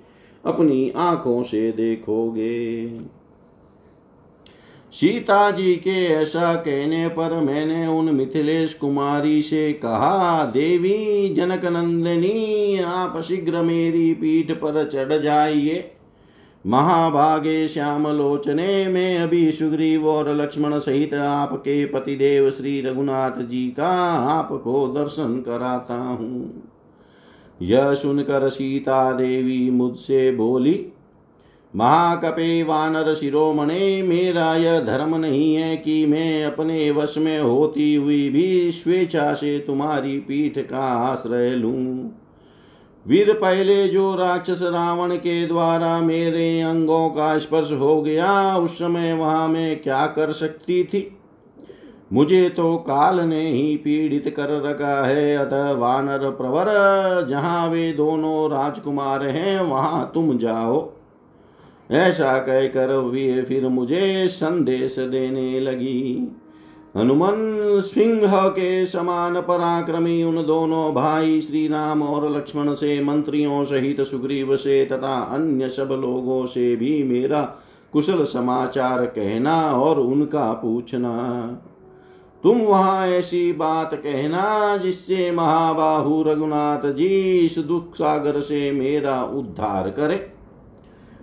अपनी 0.44 0.92
आँखों 0.96 1.42
से 1.42 1.72
देखोगे। 1.72 2.86
सीता 4.92 5.50
जी 5.50 5.74
के 5.74 6.04
ऐसा 6.04 6.54
कहने 6.54 7.08
पर 7.08 7.40
मैंने 7.40 7.86
उन 7.86 8.14
मिथिलेश 8.14 8.74
कुमारी 8.74 9.42
से 9.42 9.72
कहा, 9.72 10.44
देवी 10.44 11.34
जनक 11.34 11.64
नंदिनी, 11.64 12.78
आप 12.78 13.20
शीघ्र 13.20 13.62
मेरी 13.62 14.14
पीठ 14.14 14.52
पर 14.52 14.88
चढ़ 14.88 15.22
जाइए। 15.22 15.92
महाभागे 16.66 17.68
श्याम 17.68 18.06
लोचने 18.08 18.88
में 18.88 19.18
अभी 19.18 19.52
सुग्रीव 19.52 20.08
और 20.08 20.34
लक्ष्मण 20.34 20.78
सहित 20.78 21.14
आपके 21.14 21.84
पतिदेव 21.86 22.50
श्री 22.50 22.80
रघुनाथ 22.80 23.38
जी 23.40 23.66
का 23.68 23.90
आपको 24.30 24.86
दर्शन 24.88 25.36
कराता 25.40 25.94
हूँ। 25.94 26.62
यह 27.62 27.94
सुनकर 27.94 28.48
सीता 28.48 29.12
देवी 29.12 29.70
मुझसे 29.70 30.30
बोली, 30.30 30.86
महाकपे 31.74 32.62
वानर 32.62 33.14
शिरोमणे, 33.14 34.02
मेरा 34.02 34.54
यह 34.54 34.80
धर्म 34.80 35.16
नहीं 35.16 35.54
है 35.54 35.76
कि 35.76 36.06
मैं 36.06 36.44
अपने 36.44 36.90
वश 36.90 37.18
में 37.18 37.40
होती 37.40 37.94
हुई 37.94 38.28
भी 38.30 38.70
स्वेच्छा 38.72 39.34
से 39.34 39.58
तुम्हारी 39.58 40.18
पीठ 40.18 40.58
का 40.58 40.86
आश्रय 41.06 41.50
लूँ। 41.50 42.10
वीर 43.06 43.32
पहले 43.32 43.88
जो 43.88 44.14
राक्षस 44.14 44.62
रावण 44.62 45.16
के 45.16 45.46
द्वारा 45.46 46.00
मेरे 46.00 46.60
अंगों 46.60 47.08
का 47.08 47.38
स्पर्श 47.38 47.72
हो 47.72 48.02
गया, 48.02 48.56
उस 48.56 48.78
समय 48.78 49.12
वहाँ 49.12 49.48
मैं 49.48 49.82
क्या 49.82 50.06
कर 50.06 50.32
सकती 50.32 50.84
थी? 50.84 51.18
मुझे 52.12 52.48
तो 52.48 52.76
काल 52.76 53.20
ने 53.20 53.50
ही 53.50 53.76
पीड़ित 53.76 54.34
कर 54.36 54.62
रखा 54.62 55.06
है, 55.06 55.36
अतः 55.36 55.70
वानर 55.72 56.30
प्रवर, 56.30 56.66
जहाँ 57.26 57.68
वे 57.68 57.92
दोनों 57.92 58.50
राजकुमार 58.50 59.22
हैं, 59.22 59.60
वहाँ 59.60 60.10
तुम 60.14 60.38
जाओ। 60.38 60.92
ऐसा 61.90 62.38
कहकर 62.38 62.92
वे 62.92 63.42
फिर 63.42 63.68
मुझे 63.68 64.28
संदेश 64.28 64.98
देने 64.98 65.60
लगी। 65.60 66.36
हनुमान 66.96 67.80
सिंह 67.80 68.30
के 68.34 68.86
समान 68.86 69.40
पराक्रमी 69.40 70.22
उन 70.24 70.36
दोनों 70.46 70.94
भाई 70.94 71.40
श्री 71.40 71.66
राम 71.68 72.02
और 72.02 72.36
लक्ष्मण 72.36 72.72
से, 72.74 73.02
मंत्रियों 73.04 73.64
सहित 73.64 74.00
सुग्रीव 74.00 74.56
से 74.56 74.84
तथा 74.84 75.18
अन्य 75.22 75.68
सब 75.68 75.88
लोगों 76.02 76.46
से 76.46 76.76
भी 76.76 77.02
मेरा 77.02 77.42
कुशल 77.92 78.24
समाचार 78.24 79.04
कहना 79.06 79.72
और 79.72 80.00
उनका 80.00 80.52
पूछना। 80.52 81.12
तुम 82.42 82.58
वहाँ 82.58 83.06
ऐसी 83.06 83.52
बात 83.52 83.94
कहना 83.94 84.76
जिससे 84.76 85.30
महाबाहु 85.30 86.22
रघुनाथ 86.22 86.92
जी 86.92 87.38
इस 87.38 87.58
दुख 87.58 87.94
सागर 87.94 88.40
से 88.40 88.70
मेरा 88.72 89.22
उद्धार 89.24 89.90
करे। 89.90 90.35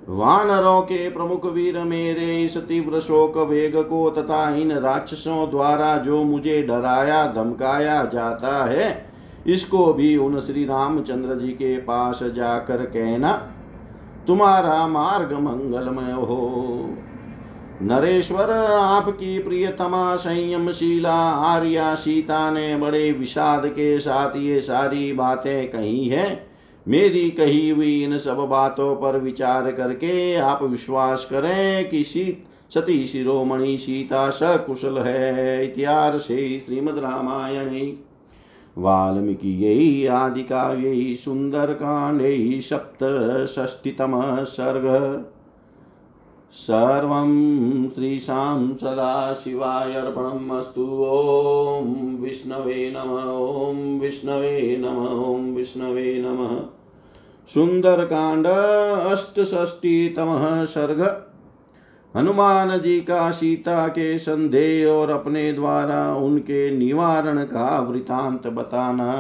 वानरों 0.10 0.82
के 0.82 1.10
प्रमुख 1.10 1.46
वीर 1.46 1.80
मेरे 1.80 2.44
इस 2.44 2.58
तीव्र 2.58 3.00
शोक 3.00 3.38
वेग 3.38 3.76
को 3.76 4.10
तथा 4.10 4.56
इन 4.56 4.72
राक्षसों 4.72 5.50
द्वारा 5.50 5.98
जो 5.98 6.24
मुझे 6.24 6.62
डराया, 6.62 7.26
धमकाया 7.28 8.06
जाता 8.06 8.66
है, 8.66 9.06
इसको 9.48 9.94
भी 9.94 10.18
उन 10.18 10.40
श्री 10.40 10.66
रामचंद्र 10.66 11.36
जी 11.36 11.48
के 11.48 11.78
पास 11.78 12.24
जाकर 12.24 12.86
कहना। 12.86 13.32
तुम्हारा 14.28 14.88
मार्ग 14.88 15.34
मंगलमय 15.34 16.12
हो। 16.12 16.90
नरेश्वर, 17.82 18.52
आपकी 18.72 19.40
प्रियतमा 19.40 20.16
संयमशीला 20.16 21.16
आर्या 21.30 21.96
सीता 21.96 22.52
ने 22.52 22.76
बड़े 22.76 23.12
विषाद 23.12 23.66
के 23.66 24.00
साथ 24.00 24.36
ये 24.36 24.62
सारी 24.62 25.14
बातें 25.14 25.72
कही 25.72 26.08
है। 26.08 26.53
मेरी 26.88 27.30
कही 27.32 27.70
हुई 27.70 28.04
इन 28.04 28.18
सब 28.18 28.36
बातों 28.36 28.96
पर 28.96 29.18
विचार 29.18 29.72
करके 29.72 30.36
आप 30.36 30.64
विश्वास 30.64 31.26
करें 31.26 31.90
कि 31.90 32.04
सती 32.70 33.08
शिरोमणि 33.08 33.78
सीता 33.78 34.30
सकुशल 34.30 34.98
है, 34.98 35.66
इतिहास 35.66 36.22
से 36.22 36.60
श्रीमद 36.60 36.98
रामायण। 36.98 37.94
वाल्मीकि 38.78 40.08
आदि 40.08 40.44
काव्य 40.44 41.16
सुंदर 41.16 41.66
कांडे 41.66 42.62
सप्तषष्टितम 42.62 44.44
सर्ग। 44.44 44.86
सर्वं 46.54 47.90
श्रीशां 47.90 48.74
सदाशिवाय 48.74 49.94
अर्पणम् 49.94 50.52
अस्तु। 50.52 50.86
ॐ 51.06 52.18
विष्णवे 52.22 52.94
नम, 52.98 53.10
ॐ 53.70 54.00
विष्णवे 54.00 54.78
नम, 54.80 55.08
ॐ 55.36 55.56
विष्णवे 55.56 56.24
नमः। 56.26 56.62
सुंदरकांड 57.48 58.48
अष्टष्टीतम 59.08 60.66
सर्ग। 60.66 61.26
हनुमान 62.18 62.80
जी 62.80 63.02
का 63.02 63.32
सीता 63.32 63.88
के 63.88 64.18
संदेह 64.18 64.92
और 64.92 65.10
अपने 65.10 65.54
द्वारा 65.54 66.16
उनके 66.16 66.78
निवारण 66.78 67.44
का 67.44 67.80
वृतांत 67.80 68.48
बताना। 68.48 69.14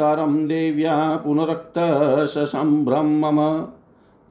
अथाहमुत्तरं 0.00 0.46
देव्या 0.46 1.22
पुनरक्तसम्भ्रमम 1.24 3.66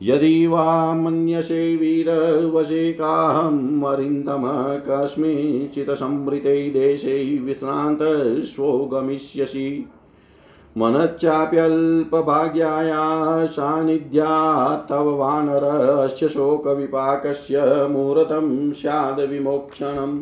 यदि 0.02 0.46
वा 0.46 0.94
मन्यसे 0.94 1.76
वीरवशे 1.76 2.92
काहं 2.92 3.80
वरिन्दम 3.80 4.42
कस्मिंश्चित्संवृते 4.88 6.70
देशे 6.70 7.38
विश्रान्तस्वो 7.38 8.90
गमिष्यसि 8.92 9.86
मनश्चाप्यल्पभाग्याया 10.78 13.46
सान्निध्यात् 13.46 14.90
तव 14.90 15.16
वानरस्य 15.16 16.28
शोकविपाकस्य 16.28 17.86
मुहूर्तं 17.90 18.72
स्याद्विमोक्षणम् 18.72 20.20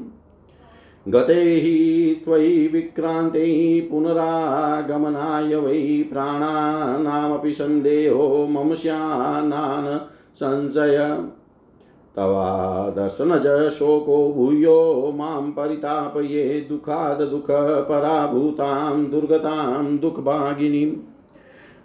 गते 1.08 1.34
हि 1.34 2.22
त्वयि 2.24 2.70
विक्रान्ते 2.72 3.88
पुनरागमनाय 3.90 5.56
वै 5.56 6.08
प्राणानामपि 6.12 7.52
सन्देहो 7.52 8.46
मम 8.50 8.74
स्यानान् 8.74 9.98
संशय। 10.36 10.98
तवादर्शनज 12.16 13.72
शोको 13.72 14.32
भूयो 14.32 15.12
माँ 15.14 15.40
परितापये 15.40 16.66
दुःखाद् 16.68 17.30
दुःखपराभूतां 17.30 19.10
दुर्गतां 19.10 19.98
दुःखभागिनीम्। 19.98 20.92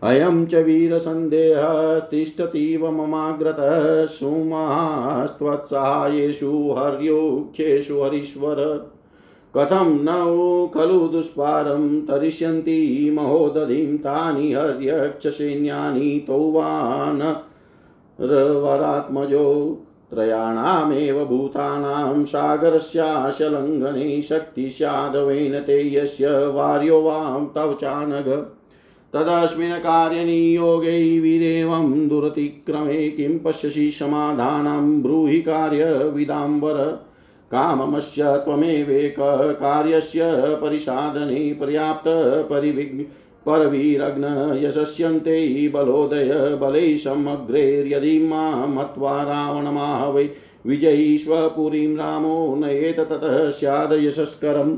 अयं 0.03 0.45
च 0.45 0.55
वीरसन्देहस्तिष्ठतीव 0.55 2.91
ममाग्रतः 2.91 4.05
सुमहास्त्वत्सहायेषु 4.05 6.75
हर्योख्येषु 6.77 8.01
हरीश्वर। 8.01 8.91
कथं 9.57 9.85
न 9.85 10.69
खलु 10.73 11.07
दुष्पारं 11.07 12.01
तरिष्यन्ति 12.01 13.11
महोदधिं 13.13 13.97
तानि 13.97 14.53
हर्यक्षसैन्यानि 14.53 16.25
तौ 16.27 16.37
वा 16.37 17.13
न 17.13 17.37
रवरात्मजो 18.21 19.77
त्रयाणामेव 20.11 21.25
भूतानां 21.25 22.25
सागरस्याशलङ्घने 22.25 24.21
शक्ति 24.21 24.69
स्यादवेन 24.69 25.59
ते 25.59 25.95
यस्य 25.95 26.27
वार्यो 26.47 27.01
वां 27.01 27.45
तव 27.45 27.73
चानघ 27.73 28.27
तदस्मिन् 29.13 29.79
कार्यनियोगे 29.79 31.19
वीरेवं 31.19 32.07
दुरतिक्रमे 32.07 33.09
किं 33.09 33.39
पश्यसि 33.39 33.91
समाधानं 33.91 35.03
ब्रूहि 35.03 35.39
कार्यविदाम्बर। 35.41 37.01
काममस्य 37.51 38.37
त्वमेवेक 38.37 39.15
कार्यस्य 39.59 40.21
परिसाधने 40.61 41.53
पर्याप्त 41.53 42.07
परवीरग्न 43.45 44.25
यशस्यन्ते 44.63 45.67
बलोदय 45.73 46.57
बलै 46.61 46.97
समग्रेर्यदि 46.97 48.19
माँ 48.19 48.67
मत्वा 48.67 50.09
विजयी 50.65 51.17
स्वपुरीं 51.17 51.97
रामो 51.97 52.55
नयेत 52.55 52.99
ततः 52.99 53.49
स्याद 53.49 53.93
यशस्करम् 53.93 54.77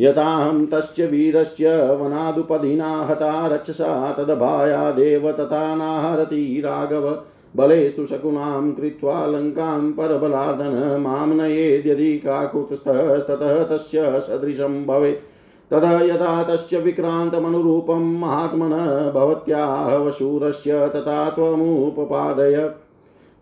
यथाहं 0.00 0.66
तस्य 0.66 1.06
वीरस्य 1.06 1.70
वनादुपधिना 2.00 2.90
हता 3.10 3.46
रक्षसा 3.46 4.12
तदभायादेव 4.12 5.32
तथा 5.32 5.74
नाहरति 5.74 6.62
राघव। 6.64 7.08
बलेस्तु 7.56 8.06
शकुनां 8.06 8.72
कृत्वा 8.72 9.26
लङ्कां 9.26 9.92
परबलादन 9.92 11.00
माँ 11.00 11.26
नयेद्यदि 11.26 12.12
काकुतस्ततः 12.18 13.62
तस्य 13.64 14.20
सदृशं 14.20 14.84
भवेत् 14.86 15.35
तदा 15.70 16.00
यथा 16.00 16.44
तस्य 16.44 16.78
विक्रान्तमनुरूपं 16.78 18.20
महात्मनः 18.20 19.10
भवत्याः 19.10 19.96
वशूरस्य 19.96 20.88
तथा 20.88 21.30
त्वमुपपादय। 21.30 22.70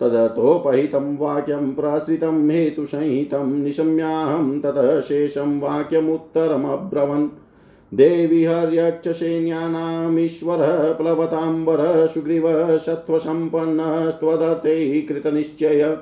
तदतोपहितं 0.00 1.16
वाक्यं 1.16 1.74
प्रसृतं 1.74 2.50
हेतुसंहितं 2.50 3.62
निशम्याहं 3.62 4.60
ततः 4.60 5.00
शेषं 5.00 5.60
वाक्यमुत्तरमब्रवन्। 5.60 7.28
देवी 7.94 8.44
हर्यक्षसैन्यानामीश्वरः 8.44 10.92
प्लवताम्बरः 10.92 12.06
सुग्रीवः 12.06 12.76
सत्त्वसम्पन्नस्त्वदते 12.76 15.02
कृतनिश्चय। 15.02 15.96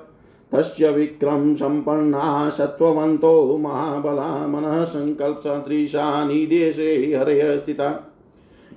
तस्य 0.53 0.91
विक्रम 0.91 1.55
सम्पन्ना 1.55 2.51
सत्त्ववन्तो 2.51 3.59
महाबला 3.59 4.47
मनः 4.47 4.85
सङ्कल्पसदृशा 4.85 6.25
निदेशे 6.25 7.17
हरय 7.17 7.59
स्थिता। 7.59 8.09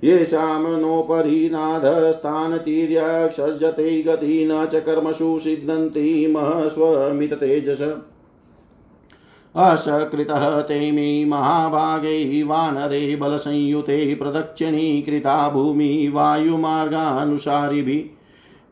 येषामनोपरि 0.04 1.50
नाधस्थानतीर्यक्षजते 1.52 4.02
गति 4.02 4.48
न 4.52 4.66
च 4.66 4.74
कर्मसु 4.74 5.38
सिद्धन्ति 5.38 6.26
महस्वमिततेजस। 6.30 7.94
असकृतः 9.56 10.60
ते 10.60 10.92
मे 10.92 11.24
महाभागे 11.24 12.42
वानरे 12.42 13.16
बलसंयुते 13.16 14.14
प्रदक्षिणीकृता 14.14 15.50
भूमि 15.50 16.12
वायुमार्गानुसारिभिः। 16.14 18.15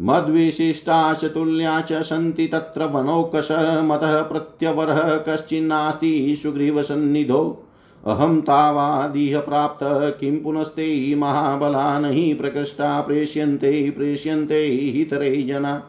मद्विशिष्टा 0.03 1.15
च 1.15 2.03
सन्ति 2.03 2.47
तत्र 2.47 2.85
वनौकश 2.85 3.49
मतः 3.85 4.23
प्रत्यवरः 4.23 5.17
कश्चिन्नास्ति 5.19 6.37
सुग्रीवसन्निधौ। 6.43 7.65
अहं 8.07 8.41
तावादिह 8.41 9.39
प्राप्त 9.41 9.79
किं 10.21 10.43
पुनस्ते 10.43 11.15
महाबला 11.15 11.99
नहि 11.99 12.35
प्रकृष्टा 12.35 13.01
प्रेष्यन्ते 13.01 13.91
प्रेष्यन्ते 13.91 14.67
हितरे 14.95 15.43
जना। 15.43 15.83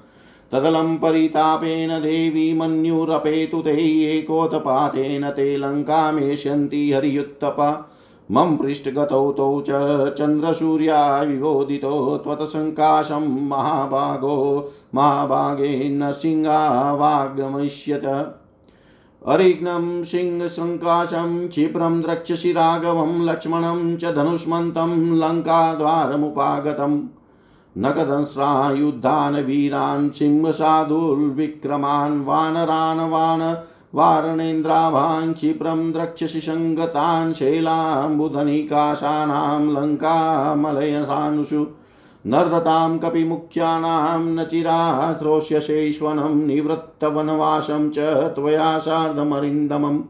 तदलं 0.52 0.98
परितापेन 0.98 1.90
देवी 2.00 2.54
मन्युरपेतु 2.54 3.62
ते 3.62 3.72
एकोत्पातेन 4.18 5.30
ते 5.30 5.58
लङ्कामेष्यन्ति 5.58 6.92
हरियुत्तपा। 6.92 7.92
मम 8.32 8.56
पृष्ठगतौ 8.56 9.32
तौ 9.32 9.62
च 9.62 10.14
चन्द्रसूर्या 10.14 11.22
विवोदितो 11.22 12.18
त्वत्सङ्काशं 12.18 13.48
महाभागो, 13.48 14.72
महाभागे 14.96 15.90
नरसिंहावागमिष्यत 15.90 18.36
अरिघ्नं 19.26 20.04
सिंहसङ्काशं, 20.04 21.48
क्षिप्रं 21.48 22.02
द्रक्ष्यसि 22.02 22.52
राघवं 22.52 23.26
लक्ष्मणं 23.26 23.98
च 23.98 24.06
धनुष्मन्तं 24.06 25.18
लङ्काद्वारमुपागतम् 25.18 27.02
नकदंस्रायुद्धान् 27.78 29.36
वीरान् 29.36 30.10
सिंहसाधुर्विक्रमान्, 30.10 32.26
वानरान्, 32.26 33.10
वान 33.10 33.58
वारणेन्द्राभां 33.98 35.28
क्षिप्रं 35.34 35.82
द्रक्ष्यसि 35.94 36.40
सङ्गतान् 36.48 37.34
शैलाम्बुधनिकाशानां 37.34 38.34
लङ्कामलयसानुषु 39.76 41.62
नर्दतां 42.34 42.92
कपिमुख्यानां 43.04 44.22
न 44.22 44.44
चिराश्रोष्यशेष्वनं 44.52 46.36
निवृत्तवनवासं 46.48 47.84
च 47.98 47.98
त्वया 48.36 48.68
सार्धमरिन्दमम् 48.88 50.02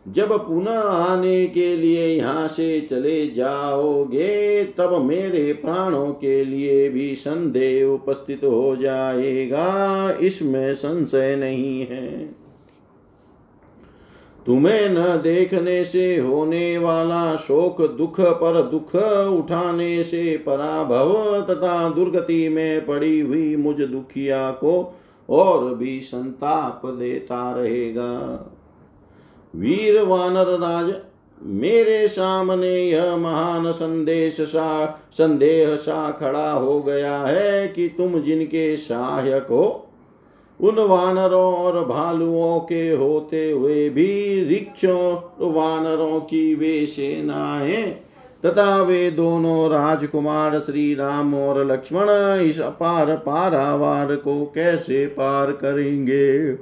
जब 0.07 0.47
पुनः 0.47 0.79
आने 0.79 1.47
के 1.47 1.75
लिए 1.77 2.07
यहाँ 2.07 2.47
से 2.47 2.81
चले 2.81 3.27
जाओगे, 3.27 4.63
तब 4.63 5.01
मेरे 5.01 5.53
प्राणों 5.53 6.07
के 6.07 6.45
लिए 6.45 6.89
भी 6.89 7.15
संदेह 7.15 7.85
उपस्थित 7.85 8.41
हो 8.43 8.75
जाएगा। 8.75 10.11
इसमें 10.21 10.73
संशय 10.73 11.35
नहीं 11.35 11.81
है। 11.81 12.35
तुम्हें 14.45 14.89
न 14.89 15.21
देखने 15.21 15.85
से 15.85 16.17
होने 16.17 16.77
वाला 16.77 17.35
शोक, 17.35 17.81
दुख, 17.81 18.21
पर 18.21 18.61
दुख 18.61 18.95
उठाने 19.39 20.03
से 20.03 20.43
पराभव 20.45 21.41
तथा 21.41 21.89
दुर्गति 21.89 22.49
में 22.49 22.85
पड़ी 22.85 23.19
हुई 23.19 23.55
मुझ 23.55 23.81
दुखिया 23.81 24.51
को 24.51 24.99
और 25.29 25.75
भी 25.75 26.01
संताप 26.01 26.81
देता 26.85 27.51
रहेगा। 27.51 28.53
वीर 29.55 30.01
वानर 30.01 30.57
राज 30.59 30.93
मेरे 31.41 32.07
सामने 32.07 32.75
यह 32.83 33.15
महान 33.15 33.71
संदेश 33.71 34.41
सा, 34.41 34.99
संदेह 35.11 35.75
सा 35.75 36.11
खड़ा 36.11 36.51
हो 36.51 36.81
गया 36.81 37.17
है 37.17 37.67
कि 37.67 37.87
तुम 37.87 38.19
जिनके 38.19 38.77
सहायक 38.77 39.47
हो, 39.49 39.87
उन 40.59 40.75
वानरों 40.79 41.53
और 41.55 41.85
भालुओं 41.85 42.59
के 42.59 42.89
होते 42.89 43.51
हुए 43.51 43.89
भी 43.89 44.43
रिक्षों, 44.43 45.15
वानरों 45.53 46.19
की 46.19 46.55
वे 46.55 46.85
सेनाएँ, 46.85 47.83
तथा 48.45 48.81
वे 48.81 49.11
दोनों 49.11 49.69
राजकुमार 49.69 50.59
श्री 50.59 50.93
राम 50.95 51.33
और 51.35 51.65
लक्ष्मण 51.65 52.09
इस 52.41 52.59
अपार 52.61 53.15
पारावार 53.15 54.15
को 54.15 54.45
कैसे 54.45 55.05
पार 55.07 55.51
करेंगे? 55.51 56.53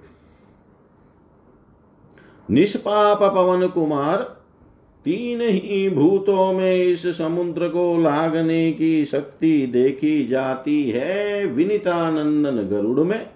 निष्पाप 2.50 3.24
पवन 3.24 3.68
कुमार, 3.68 4.18
तीन 5.06 5.42
ही 5.42 5.90
भूतों 5.90 6.54
में 6.54 6.76
इस 6.84 7.18
समुद्र 7.18 7.68
को 7.68 7.98
लागने 7.98 8.72
की 8.72 9.06
शक्ति 9.06 9.68
देखी 9.68 10.26
जाती 10.26 10.90
है 10.90 11.46
विनितानंदन 11.46 12.58
गरुड़ 12.70 13.00
में, 13.00 13.28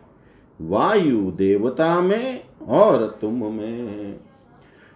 वायु 0.62 1.32
देवता 1.32 2.02
में 2.02 2.44
और 2.68 3.18
तुम 3.22 3.44
में। 3.54 4.20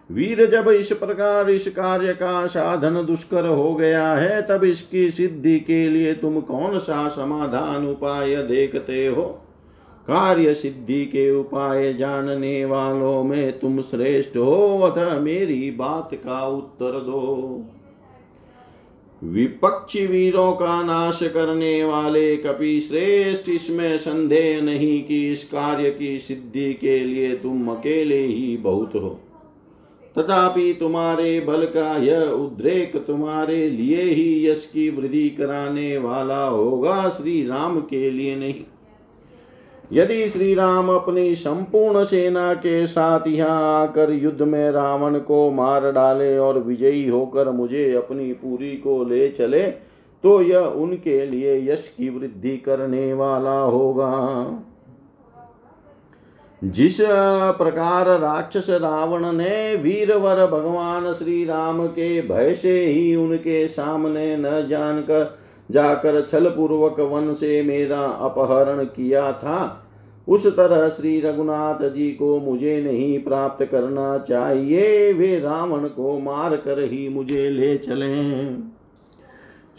वीर 0.10 0.46
जब 0.46 0.68
इस 0.70 0.92
प्रकार 0.92 1.50
इस 1.50 1.68
कार्य 1.68 2.14
का 2.14 2.48
साधन 2.48 3.06
दुष्कर 3.06 3.46
हो 3.46 3.76
गया 3.76 4.14
है, 4.14 4.42
तब 4.42 4.64
इसकी 4.64 5.10
सिद्धि 5.12 5.60
के 5.60 5.90
लिए 5.90 6.14
तुम 6.14 6.40
कौन 6.42 6.78
सा 6.80 7.08
समाधान 7.08 7.88
उपाय 7.88 8.36
देखते 8.36 9.08
हो? 9.08 9.40
कार्य 10.08 10.54
सिद्धि 10.54 11.06
के 11.06 11.30
उपाय 11.32 11.94
जानने 11.94 12.66
वालों 12.66 13.24
में 13.24 13.60
तुम 13.60 13.82
श्रेष्ठ 13.82 14.38
हो, 14.38 14.80
अतः 14.80 15.20
मेरी 15.20 15.72
बात 15.72 16.10
का 16.14 16.46
उत्तर 16.48 17.00
दो। 17.00 17.66
विपक्षी 19.22 20.06
वीरों 20.08 20.52
का 20.52 20.82
नाश 20.84 21.20
करने 21.24 21.84
वाले 21.84 22.36
कपि 22.38 22.80
श्रेष्ठ, 22.82 23.50
इसमें 23.50 23.98
संदेह 23.98 24.62
नहीं 24.62 25.04
कि 25.04 25.32
इस 25.32 25.44
कार्य 25.44 25.92
की 25.92 26.20
सिद्धि 26.20 26.74
के 26.74 27.00
लिए 27.00 27.36
तुम 27.36 27.68
अकेले 27.68 28.20
ही 28.20 28.58
बहुत 28.58 28.96
हो। 28.96 29.20
तथापि 30.18 30.74
तुम्हारे 30.74 31.40
बल 31.40 31.66
का 31.66 31.96
यह 31.98 32.22
उद्रेक 32.22 32.96
तुम्हारे 33.08 33.70
लिए 33.70 34.02
ही 34.02 34.48
यश 34.48 34.70
की 34.74 34.90
वृद्धि 34.90 35.30
कराने 35.30 35.98
वाला 35.98 36.44
होगा, 36.46 37.10
श्री 37.10 37.42
राम 37.48 37.80
के 37.82 38.10
लिए 38.12 38.36
नहीं। 38.36 38.64
यदि 39.94 40.28
श्री 40.30 40.54
राम 40.54 40.90
अपनी 40.90 41.36
संपूर्ण 41.36 42.04
सेना 42.04 42.54
के 42.54 42.86
साथ 42.88 43.28
यहाँ 43.28 43.82
आकर 43.82 44.12
युद्ध 44.12 44.42
में 44.42 44.72
रावण 44.72 45.18
को 45.20 45.50
मार 45.52 45.92
डाले 45.92 46.38
और 46.38 46.60
विजयी 46.60 47.08
होकर 47.10 47.50
मुझे 47.52 47.94
अपनी 47.94 48.32
पूरी 48.34 48.72
को 48.78 49.04
ले 49.04 49.28
चले 49.30 49.64
तो 50.24 50.42
यह 50.42 50.60
उनके 50.60 51.26
लिए 51.26 51.74
यश 51.74 51.88
की 51.98 52.10
वृद्धि 52.10 52.56
करने 52.58 53.14
वाला 53.14 53.60
होगा। 53.60 54.12
जिस 56.62 56.98
प्रकार 57.58 58.20
राक्षस 58.20 58.70
रावण 58.70 59.32
ने 59.32 59.76
वीरवर 59.76 60.46
भगवान 60.48 61.12
श्री 61.14 61.44
राम 61.46 61.86
के 61.88 62.22
भय 62.22 62.54
से 62.54 62.86
ही 62.86 63.16
उनके 63.16 63.68
सामने 63.68 64.36
न 64.38 64.68
जानकर, 64.68 65.38
जाकर 65.72 66.22
छल 66.22 66.50
पूर्वक 66.50 67.00
वन 67.00 67.34
से 67.34 67.62
मेरा 67.62 68.00
अपहरण 68.00 68.84
किया 68.86 69.32
था 69.32 69.83
उस 70.28 70.46
तरह 70.48 70.88
श्री 70.90 71.20
रघुनाथ 71.22 71.84
जी 71.90 72.10
को 72.12 72.40
मुझे 72.40 72.82
नहीं 72.82 73.18
प्राप्त 73.20 73.64
करना 73.66 74.18
चाहिए। 74.20 75.14
वे 75.14 75.40
रावण 75.40 75.88
को 75.88 76.18
मार 76.20 76.56
कर 76.56 76.84
ही 76.84 77.08
मुझे 77.10 77.50
ले 77.50 77.76
चले। 77.78 78.14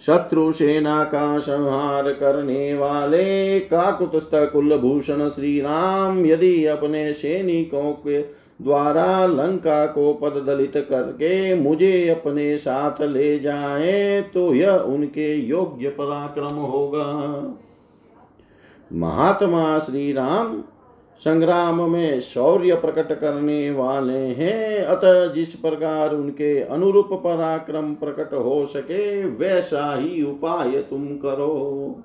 शत्रु 0.03 0.53
सेना 0.53 1.03
का 1.05 1.39
संहार 1.39 2.13
करने 2.13 2.75
वाले 2.75 3.61
काकुतस्थ 3.61 4.31
कुलभूषण 4.53 5.29
श्री 5.29 5.59
राम 5.61 6.25
यदि 6.27 6.65
अपने 6.67 7.13
सैनिकों 7.13 7.93
के 7.93 8.23
द्वारा 8.63 9.27
लंका 9.27 9.85
को 9.87 10.13
पद 10.15 10.43
दलित 10.47 10.77
करके 10.91 11.55
मुझे 11.55 12.09
अपने 12.09 12.57
साथ 12.57 13.03
ले 13.03 13.39
जाए 13.39 14.21
तो 14.35 14.55
यह 14.55 14.71
उनके 14.71 15.35
योग्य 15.37 15.89
पराक्रम 15.89 16.57
होगा। 16.57 17.07
महात्मा 18.93 19.79
श्री 19.79 20.13
राम 20.13 20.63
संग्राम 21.21 21.91
में 21.91 22.21
शौर्य 22.21 22.75
प्रकट 22.75 23.13
करने 23.21 23.71
वाले 23.71 24.19
हैं। 24.19 24.81
अतः 24.81 25.33
जिस 25.33 25.55
प्रकार 25.55 26.15
उनके 26.15 26.61
अनुरूप 26.61 27.09
पराक्रम 27.13 27.95
प्रकट 27.95 28.35
हो 28.35 28.67
सके, 28.67 29.25
वैसा 29.25 29.97
ही 29.97 30.23
उपाय 30.23 30.71
तुम 30.71 31.07
करो। 31.07 31.97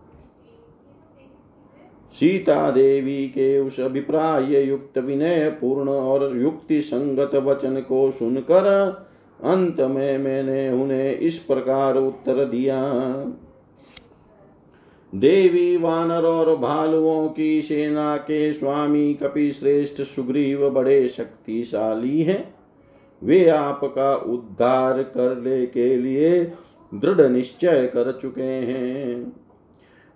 सीता 2.14 2.72
देवी 2.72 3.28
के 3.28 3.60
उस 3.60 3.80
अभिप्राय 3.80 4.64
युक्त 4.64 4.98
विनय 4.98 5.50
पूर्ण 5.50 5.90
और 5.90 6.38
युक्ति 6.38 6.82
संगत 6.82 7.36
वचन 7.36 7.82
को 7.82 8.12
सुनकर, 8.12 8.66
अंत 9.44 9.80
में 9.80 10.18
मैंने 10.18 10.70
उन्हें 10.84 11.18
इस 11.18 11.38
प्रकार 11.38 11.98
उत्तर 11.98 12.46
दिया। 12.46 12.82
देवी 15.16 15.78
वानर 15.78 16.26
और 16.26 16.58
भालुओं 16.58 17.30
की 17.30 17.62
सेना 17.62 18.18
के 18.18 18.54
स्वामी 18.54 19.14
कपि 19.14 19.52
श्रेष्ठ 19.52 20.02
सुग्रीव 20.02 20.70
बड़े 20.70 21.10
शक्तिशाली 21.10 22.22
हैं। 22.22 22.56
वे 23.24 23.50
आपका 23.50 24.16
उद्धार 24.16 25.04
करने 25.04 25.66
के 25.66 25.96
लिए 25.96 26.44
दृढ़ 26.94 27.28
निश्चय 27.28 27.92
कर 27.94 28.20
चुके 28.22 28.42
हैं। 28.42 29.34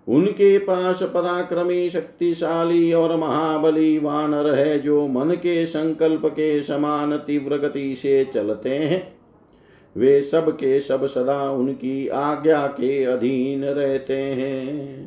उनके 0.08 0.58
पास 0.58 1.02
पराक्रमी 1.02 1.90
शक्तिशाली 1.90 2.92
और 2.92 3.16
महाबली 3.16 3.98
वानर 3.98 4.54
है 4.54 4.78
जो 4.78 5.08
मन 5.08 5.30
के 5.30 5.66
संकल्प 5.66 6.26
के 6.26 6.62
समान 6.62 7.16
तीव्र 7.16 7.58
गति 7.58 7.96
से 7.96 8.24
चलते 8.24 8.70
हैं। 8.70 9.13
वे 9.96 10.22
सब 10.22 10.56
के 10.56 10.80
सब 10.80 11.06
सदा 11.06 11.50
उनकी 11.50 12.08
आज्ञा 12.08 12.66
के 12.66 13.04
अधीन 13.04 13.64
रहते 13.64 14.16
हैं। 14.16 15.04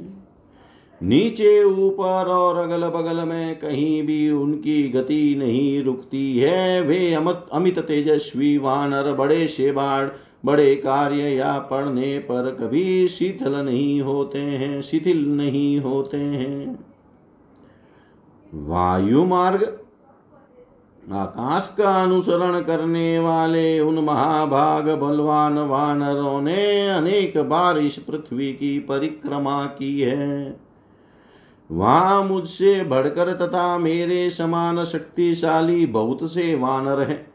नीचे, 1.03 1.63
ऊपर 1.63 2.27
और 2.27 2.57
अगल 2.57 2.87
बगल 2.87 3.25
में 3.25 3.59
कहीं 3.59 4.03
भी 4.03 4.29
उनकी 4.29 4.89
गति 4.89 5.35
नहीं 5.37 5.83
रुकती 5.83 6.39
है। 6.39 6.81
वे 6.81 7.13
अमित 7.13 7.35
अमित 7.51 7.79
तेजस्वी, 7.79 8.57
वानर, 8.57 9.13
बड़े 9.13 9.47
शेबाड़, 9.47 10.09
बड़े 10.45 10.75
कार्य 10.75 11.21
या 11.21 11.57
पढ़ने 11.57 12.19
पर 12.19 12.57
कभी 12.61 13.07
शीतल 13.07 13.55
नहीं 13.55 14.01
होते 14.01 14.39
हैं, 14.39 14.81
शिथिल 14.81 15.25
नहीं 15.27 15.79
होते 15.79 16.17
हैं। 16.17 16.85
वायु 18.53 19.25
मार्ग 19.25 19.76
आकाश 21.13 21.75
का 21.77 22.03
अनुसरण 22.03 22.61
करने 22.61 23.19
वाले 23.19 23.79
उन 23.79 23.99
महाभाग 23.99 24.89
बलवान 24.89 25.57
वानरों 25.57 26.41
ने 26.41 26.87
अनेक 26.87 27.37
बार 27.37 27.77
इस 27.77 27.97
पृथ्वी 27.97 28.53
की 28.53 28.79
परिक्रमा 28.79 29.65
की 29.65 30.01
है। 30.01 30.59
वहाँ 31.71 32.23
मुझसे 32.23 32.83
बढ़कर 32.83 33.33
तथा 33.33 33.77
मेरे 33.77 34.29
समान 34.29 34.83
शक्तिशाली 34.83 35.85
बहुत 35.85 36.31
से 36.31 36.55
वानर 36.55 37.01
हैं। 37.01 37.27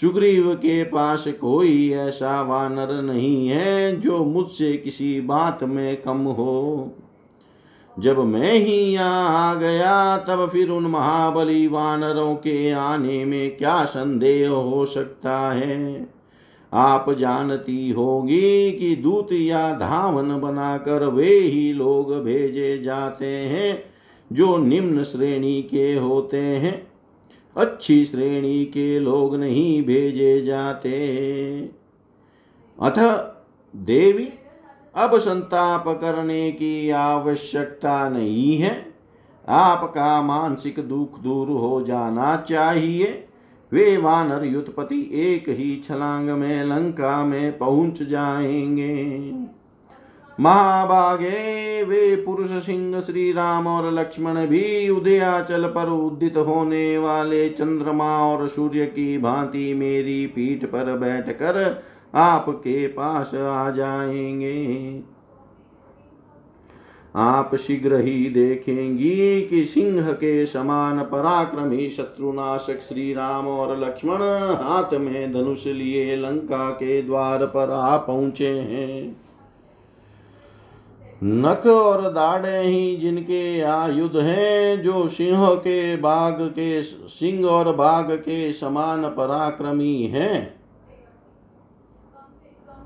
सुग्रीव 0.00 0.54
के 0.54 0.84
पास 0.84 1.28
कोई 1.28 1.90
ऐसा 1.90 2.42
वानर 2.42 3.02
नहीं 3.02 3.48
है 3.48 4.00
जो 4.00 4.24
मुझसे 4.24 4.72
किसी 4.72 5.20
बात 5.20 5.64
में 5.64 6.02
कम 6.02 6.18
हो। 6.18 6.92
जब 7.98 8.18
मैं 8.18 8.52
ही 8.52 8.92
यहाँ 8.92 9.50
आ 9.50 9.54
गया, 9.54 10.18
तब 10.18 10.48
फिर 10.48 10.70
उन 10.70 10.86
महाबली 10.86 11.66
वानरों 11.66 12.34
के 12.34 12.70
आने 12.70 13.24
में 13.24 13.56
क्या 13.56 13.84
संदेह 13.84 14.50
हो 14.50 14.86
सकता 14.86 15.52
है? 15.52 16.06
आप 16.72 17.10
जानती 17.10 17.90
होगी 17.90 18.72
कि 18.72 18.96
दूत 18.96 19.28
या 19.32 19.74
धावन 19.74 20.40
बनाकर 20.40 21.06
वे 21.06 21.38
ही 21.38 21.72
लोग 21.72 22.24
भेजे 22.24 22.78
जाते 22.78 23.26
हैं, 23.26 23.84
जो 24.32 24.56
निम्न 24.56 25.02
श्रेणी 25.02 25.62
के 25.62 25.94
होते 25.94 26.36
हैं। 26.36 26.86
अच्छी 27.56 28.04
श्रेणी 28.04 28.64
के 28.64 28.98
लोग 28.98 29.36
नहीं 29.36 29.82
भेजे 29.82 30.40
जाते। 30.40 30.90
अथ 32.82 33.26
देवी 33.76 34.28
अब 34.96 35.18
संताप 35.18 35.84
करने 35.88 36.52
की 36.52 36.90
आवश्यकता 36.90 38.08
नहीं 38.08 38.58
है। 38.58 38.94
आपका 39.48 40.22
मानसिक 40.22 40.88
दुख 40.88 41.20
दूर 41.20 41.48
हो 41.48 41.82
जाना 41.82 42.36
चाहिए। 42.36 43.28
वे 43.72 43.96
वानर 43.96 44.44
युतपति 44.44 45.10
एक 45.14 45.48
ही 45.48 45.82
छलांग 45.88 46.30
में 46.30 46.64
लंका 46.64 47.24
में 47.24 47.58
पहुँच 47.58 48.02
जाएँगे। 48.02 49.32
महाभागे 50.40 51.82
वे 51.82 52.16
पुरुष 52.16 52.66
सिंह 52.66 53.00
श्री 53.00 53.32
राम 53.32 53.66
और 53.66 53.92
लक्ष्मण 53.92 54.46
भी 54.46 54.88
उदयाचल 54.88 55.64
पर 55.64 55.88
उदित 55.88 56.36
होने 56.36 56.98
वाले 56.98 57.48
चंद्रमा 57.48 58.18
और 58.18 58.48
सूर्य 58.48 58.86
की 58.86 59.18
भांति 59.18 59.74
मेरी 59.74 60.26
पीठ 60.26 60.64
पर 60.64 60.98
बैठकर 60.98 61.82
आपके 62.14 62.86
पास 62.86 63.34
आ 63.34 63.70
जाएँगे। 63.70 65.00
आप 67.16 67.56
शीघ्र 67.56 68.00
ही 68.00 68.30
देखेंगी 68.30 69.42
कि 69.42 69.64
सिंह 69.64 70.12
के 70.12 70.46
समान 70.46 71.00
पराक्रमी 71.00 71.90
शत्रुनाशक 71.90 72.78
श्री 72.78 73.14
राम 73.14 73.48
और 73.48 73.80
लक्ष्मण 73.80 74.22
हाथ 74.54 74.94
में 74.94 75.32
धनुष 75.32 75.66
लिए 75.66 76.16
लंका 76.16 76.70
के 76.70 77.02
द्वार 77.02 77.46
पर 77.46 77.70
आ 77.70 77.96
पहुँचे 77.96 78.48
हैं। 78.48 79.16
नख 81.24 81.66
और 81.66 82.02
दाढ़े 82.02 82.62
ही 82.62 82.96
जिनके 82.96 83.60
आयुध 83.60 84.16
हैं, 84.16 84.82
जो 84.82 85.08
सिंह 85.08 85.54
के 85.54 85.96
बाघ 85.96 86.34
के, 86.40 86.82
सिंह 86.82 87.46
और 87.46 87.76
बाघ 87.76 88.12
के 88.12 88.52
समान 88.52 89.02
पराक्रमी 89.04 90.02
हैं। 90.02 90.63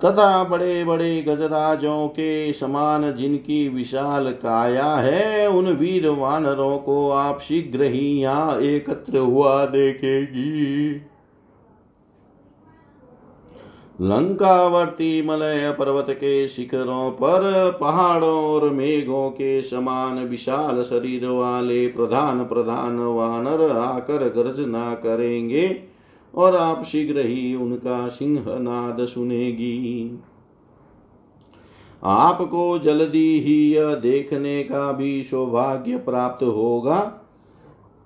तथा 0.05 0.45
बड़े 0.45 0.85
बड़े 0.85 1.23
गजराजों 1.23 2.09
के 2.09 2.53
समान 2.53 3.15
जिनकी 3.15 3.69
विशाल 3.69 4.31
काया 4.31 4.95
है, 4.95 5.49
उन 5.49 5.69
वीर 5.69 6.09
वानरों 6.09 6.79
को 6.79 7.11
आप 7.11 7.41
शीघ्र 7.41 7.83
ही 7.83 8.21
यहाँ 8.21 8.61
एकत्र 8.61 9.19
हुआ 9.19 9.67
देखेगी। 9.67 11.03
लंकावर्ती 14.01 15.23
मलय 15.23 15.71
पर्वत 15.79 16.07
के 16.11 16.49
शिखरों 16.49 17.11
पर, 17.11 17.79
पहाड़ों 17.81 18.45
और 18.45 18.71
मेघों 18.71 19.31
के 19.31 19.63
समान 19.63 20.19
विशाल 20.25 20.83
शरीर 20.83 21.27
वाले 21.27 21.87
प्रधान 21.87 22.45
प्रधान 22.45 22.99
वानर 22.99 23.71
आकर 23.71 24.29
गर्जना 24.29 24.95
करेंगे। 24.95 25.88
और 26.35 26.57
आप 26.57 26.85
शीघ्र 26.85 27.27
ही 27.27 27.55
उनका 27.55 28.09
सिंहनाद 28.09 29.05
सुनेगी। 29.07 30.19
आपको 32.05 32.79
जल्दी 32.79 33.41
ही 33.41 33.75
यह 33.75 33.95
देखने 33.95 34.63
का 34.63 34.93
भी 34.93 35.23
सौभाग्य 35.23 35.97
प्राप्त 35.97 36.45
होगा 36.45 36.99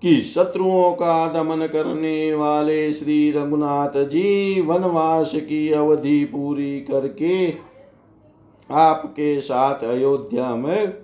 कि 0.02 0.20
शत्रुओं 0.22 0.92
का 0.92 1.32
दमन 1.32 1.66
करने 1.66 2.34
वाले 2.34 2.92
श्री 2.92 3.30
रघुनाथ 3.30 4.04
जी 4.04 4.60
वनवास 4.60 5.32
की 5.34 5.70
अवधि 5.70 6.24
पूरी 6.24 6.80
करके 6.80 7.52
आपके 8.70 9.40
साथ 9.40 9.84
अयोध्या 9.84 10.54
में 10.54 10.94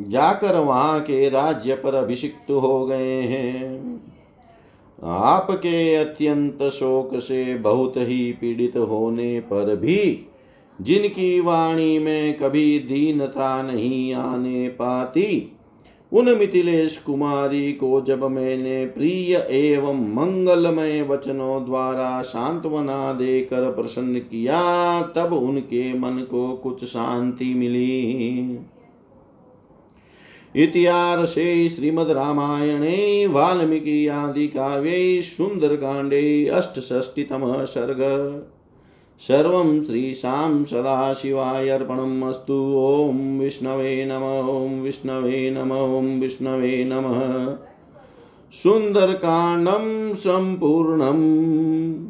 जाकर 0.00 0.58
वहाँ 0.58 1.00
के 1.00 1.28
राज्य 1.28 1.74
पर 1.74 1.94
अभिषिक्त 1.94 2.50
हो 2.50 2.86
गए 2.86 3.20
हैं। 3.22 4.09
आपके 5.04 5.94
अत्यंत 5.94 6.62
शोक 6.62 7.18
से 7.18 7.54
बहुत 7.54 7.92
ही 7.96 8.32
पीड़ित 8.32 8.76
होने 8.76 9.40
पर 9.40 9.76
भी 9.76 10.26
जिनकी 10.80 11.40
वाणी 11.40 11.98
में 11.98 12.38
कभी 12.38 12.78
दीनता 12.78 13.62
नहीं 13.62 14.14
आने 14.14 14.68
पाती, 14.68 15.52
उन 16.12 16.38
मिथिलेश 16.38 16.98
कुमारी 16.98 17.72
को 17.72 18.00
जब 18.00 18.24
मैंने 18.24 18.86
प्रिय 18.86 19.46
एवं 19.50 20.14
मंगलमय 20.14 21.02
वचनों 21.02 21.64
द्वारा 21.64 22.22
सांत्वना 22.22 23.12
देकर 23.12 23.70
प्रसन्न 23.70 24.18
किया, 24.18 25.02
तब 25.02 25.32
उनके 25.32 25.98
मन 25.98 26.26
को 26.30 26.48
कुछ 26.56 26.84
शांति 26.84 27.54
मिली। 27.54 28.58
इतिहासे 30.56 31.68
श्रीमद्रामायणे 31.68 33.26
वाल्मीकि 33.26 34.08
आदिकाव्ये 34.08 35.22
सुन्दरकाण्डे 35.22 36.46
अष्टषष्टितमः 36.46 37.64
सर्ग। 37.64 37.98
सर्वं 39.20 39.84
श्रीशां 39.84 40.64
सदाशिवाय 40.64 41.68
अर्पणम् 41.68 42.22
अस्तु। 42.22 42.74
ॐ 42.78 43.38
विष्णवे 43.38 44.04
नम, 44.04 44.48
ॐ 44.50 44.80
विष्णवे 44.80 45.50
नम, 45.50 45.72
ॐ 45.72 46.20
विष्णवे 46.20 46.84
नमः। 46.84 47.56
सुन्दरकाण्डं 48.52 50.14
सम्पूर्णम्। 50.14 52.09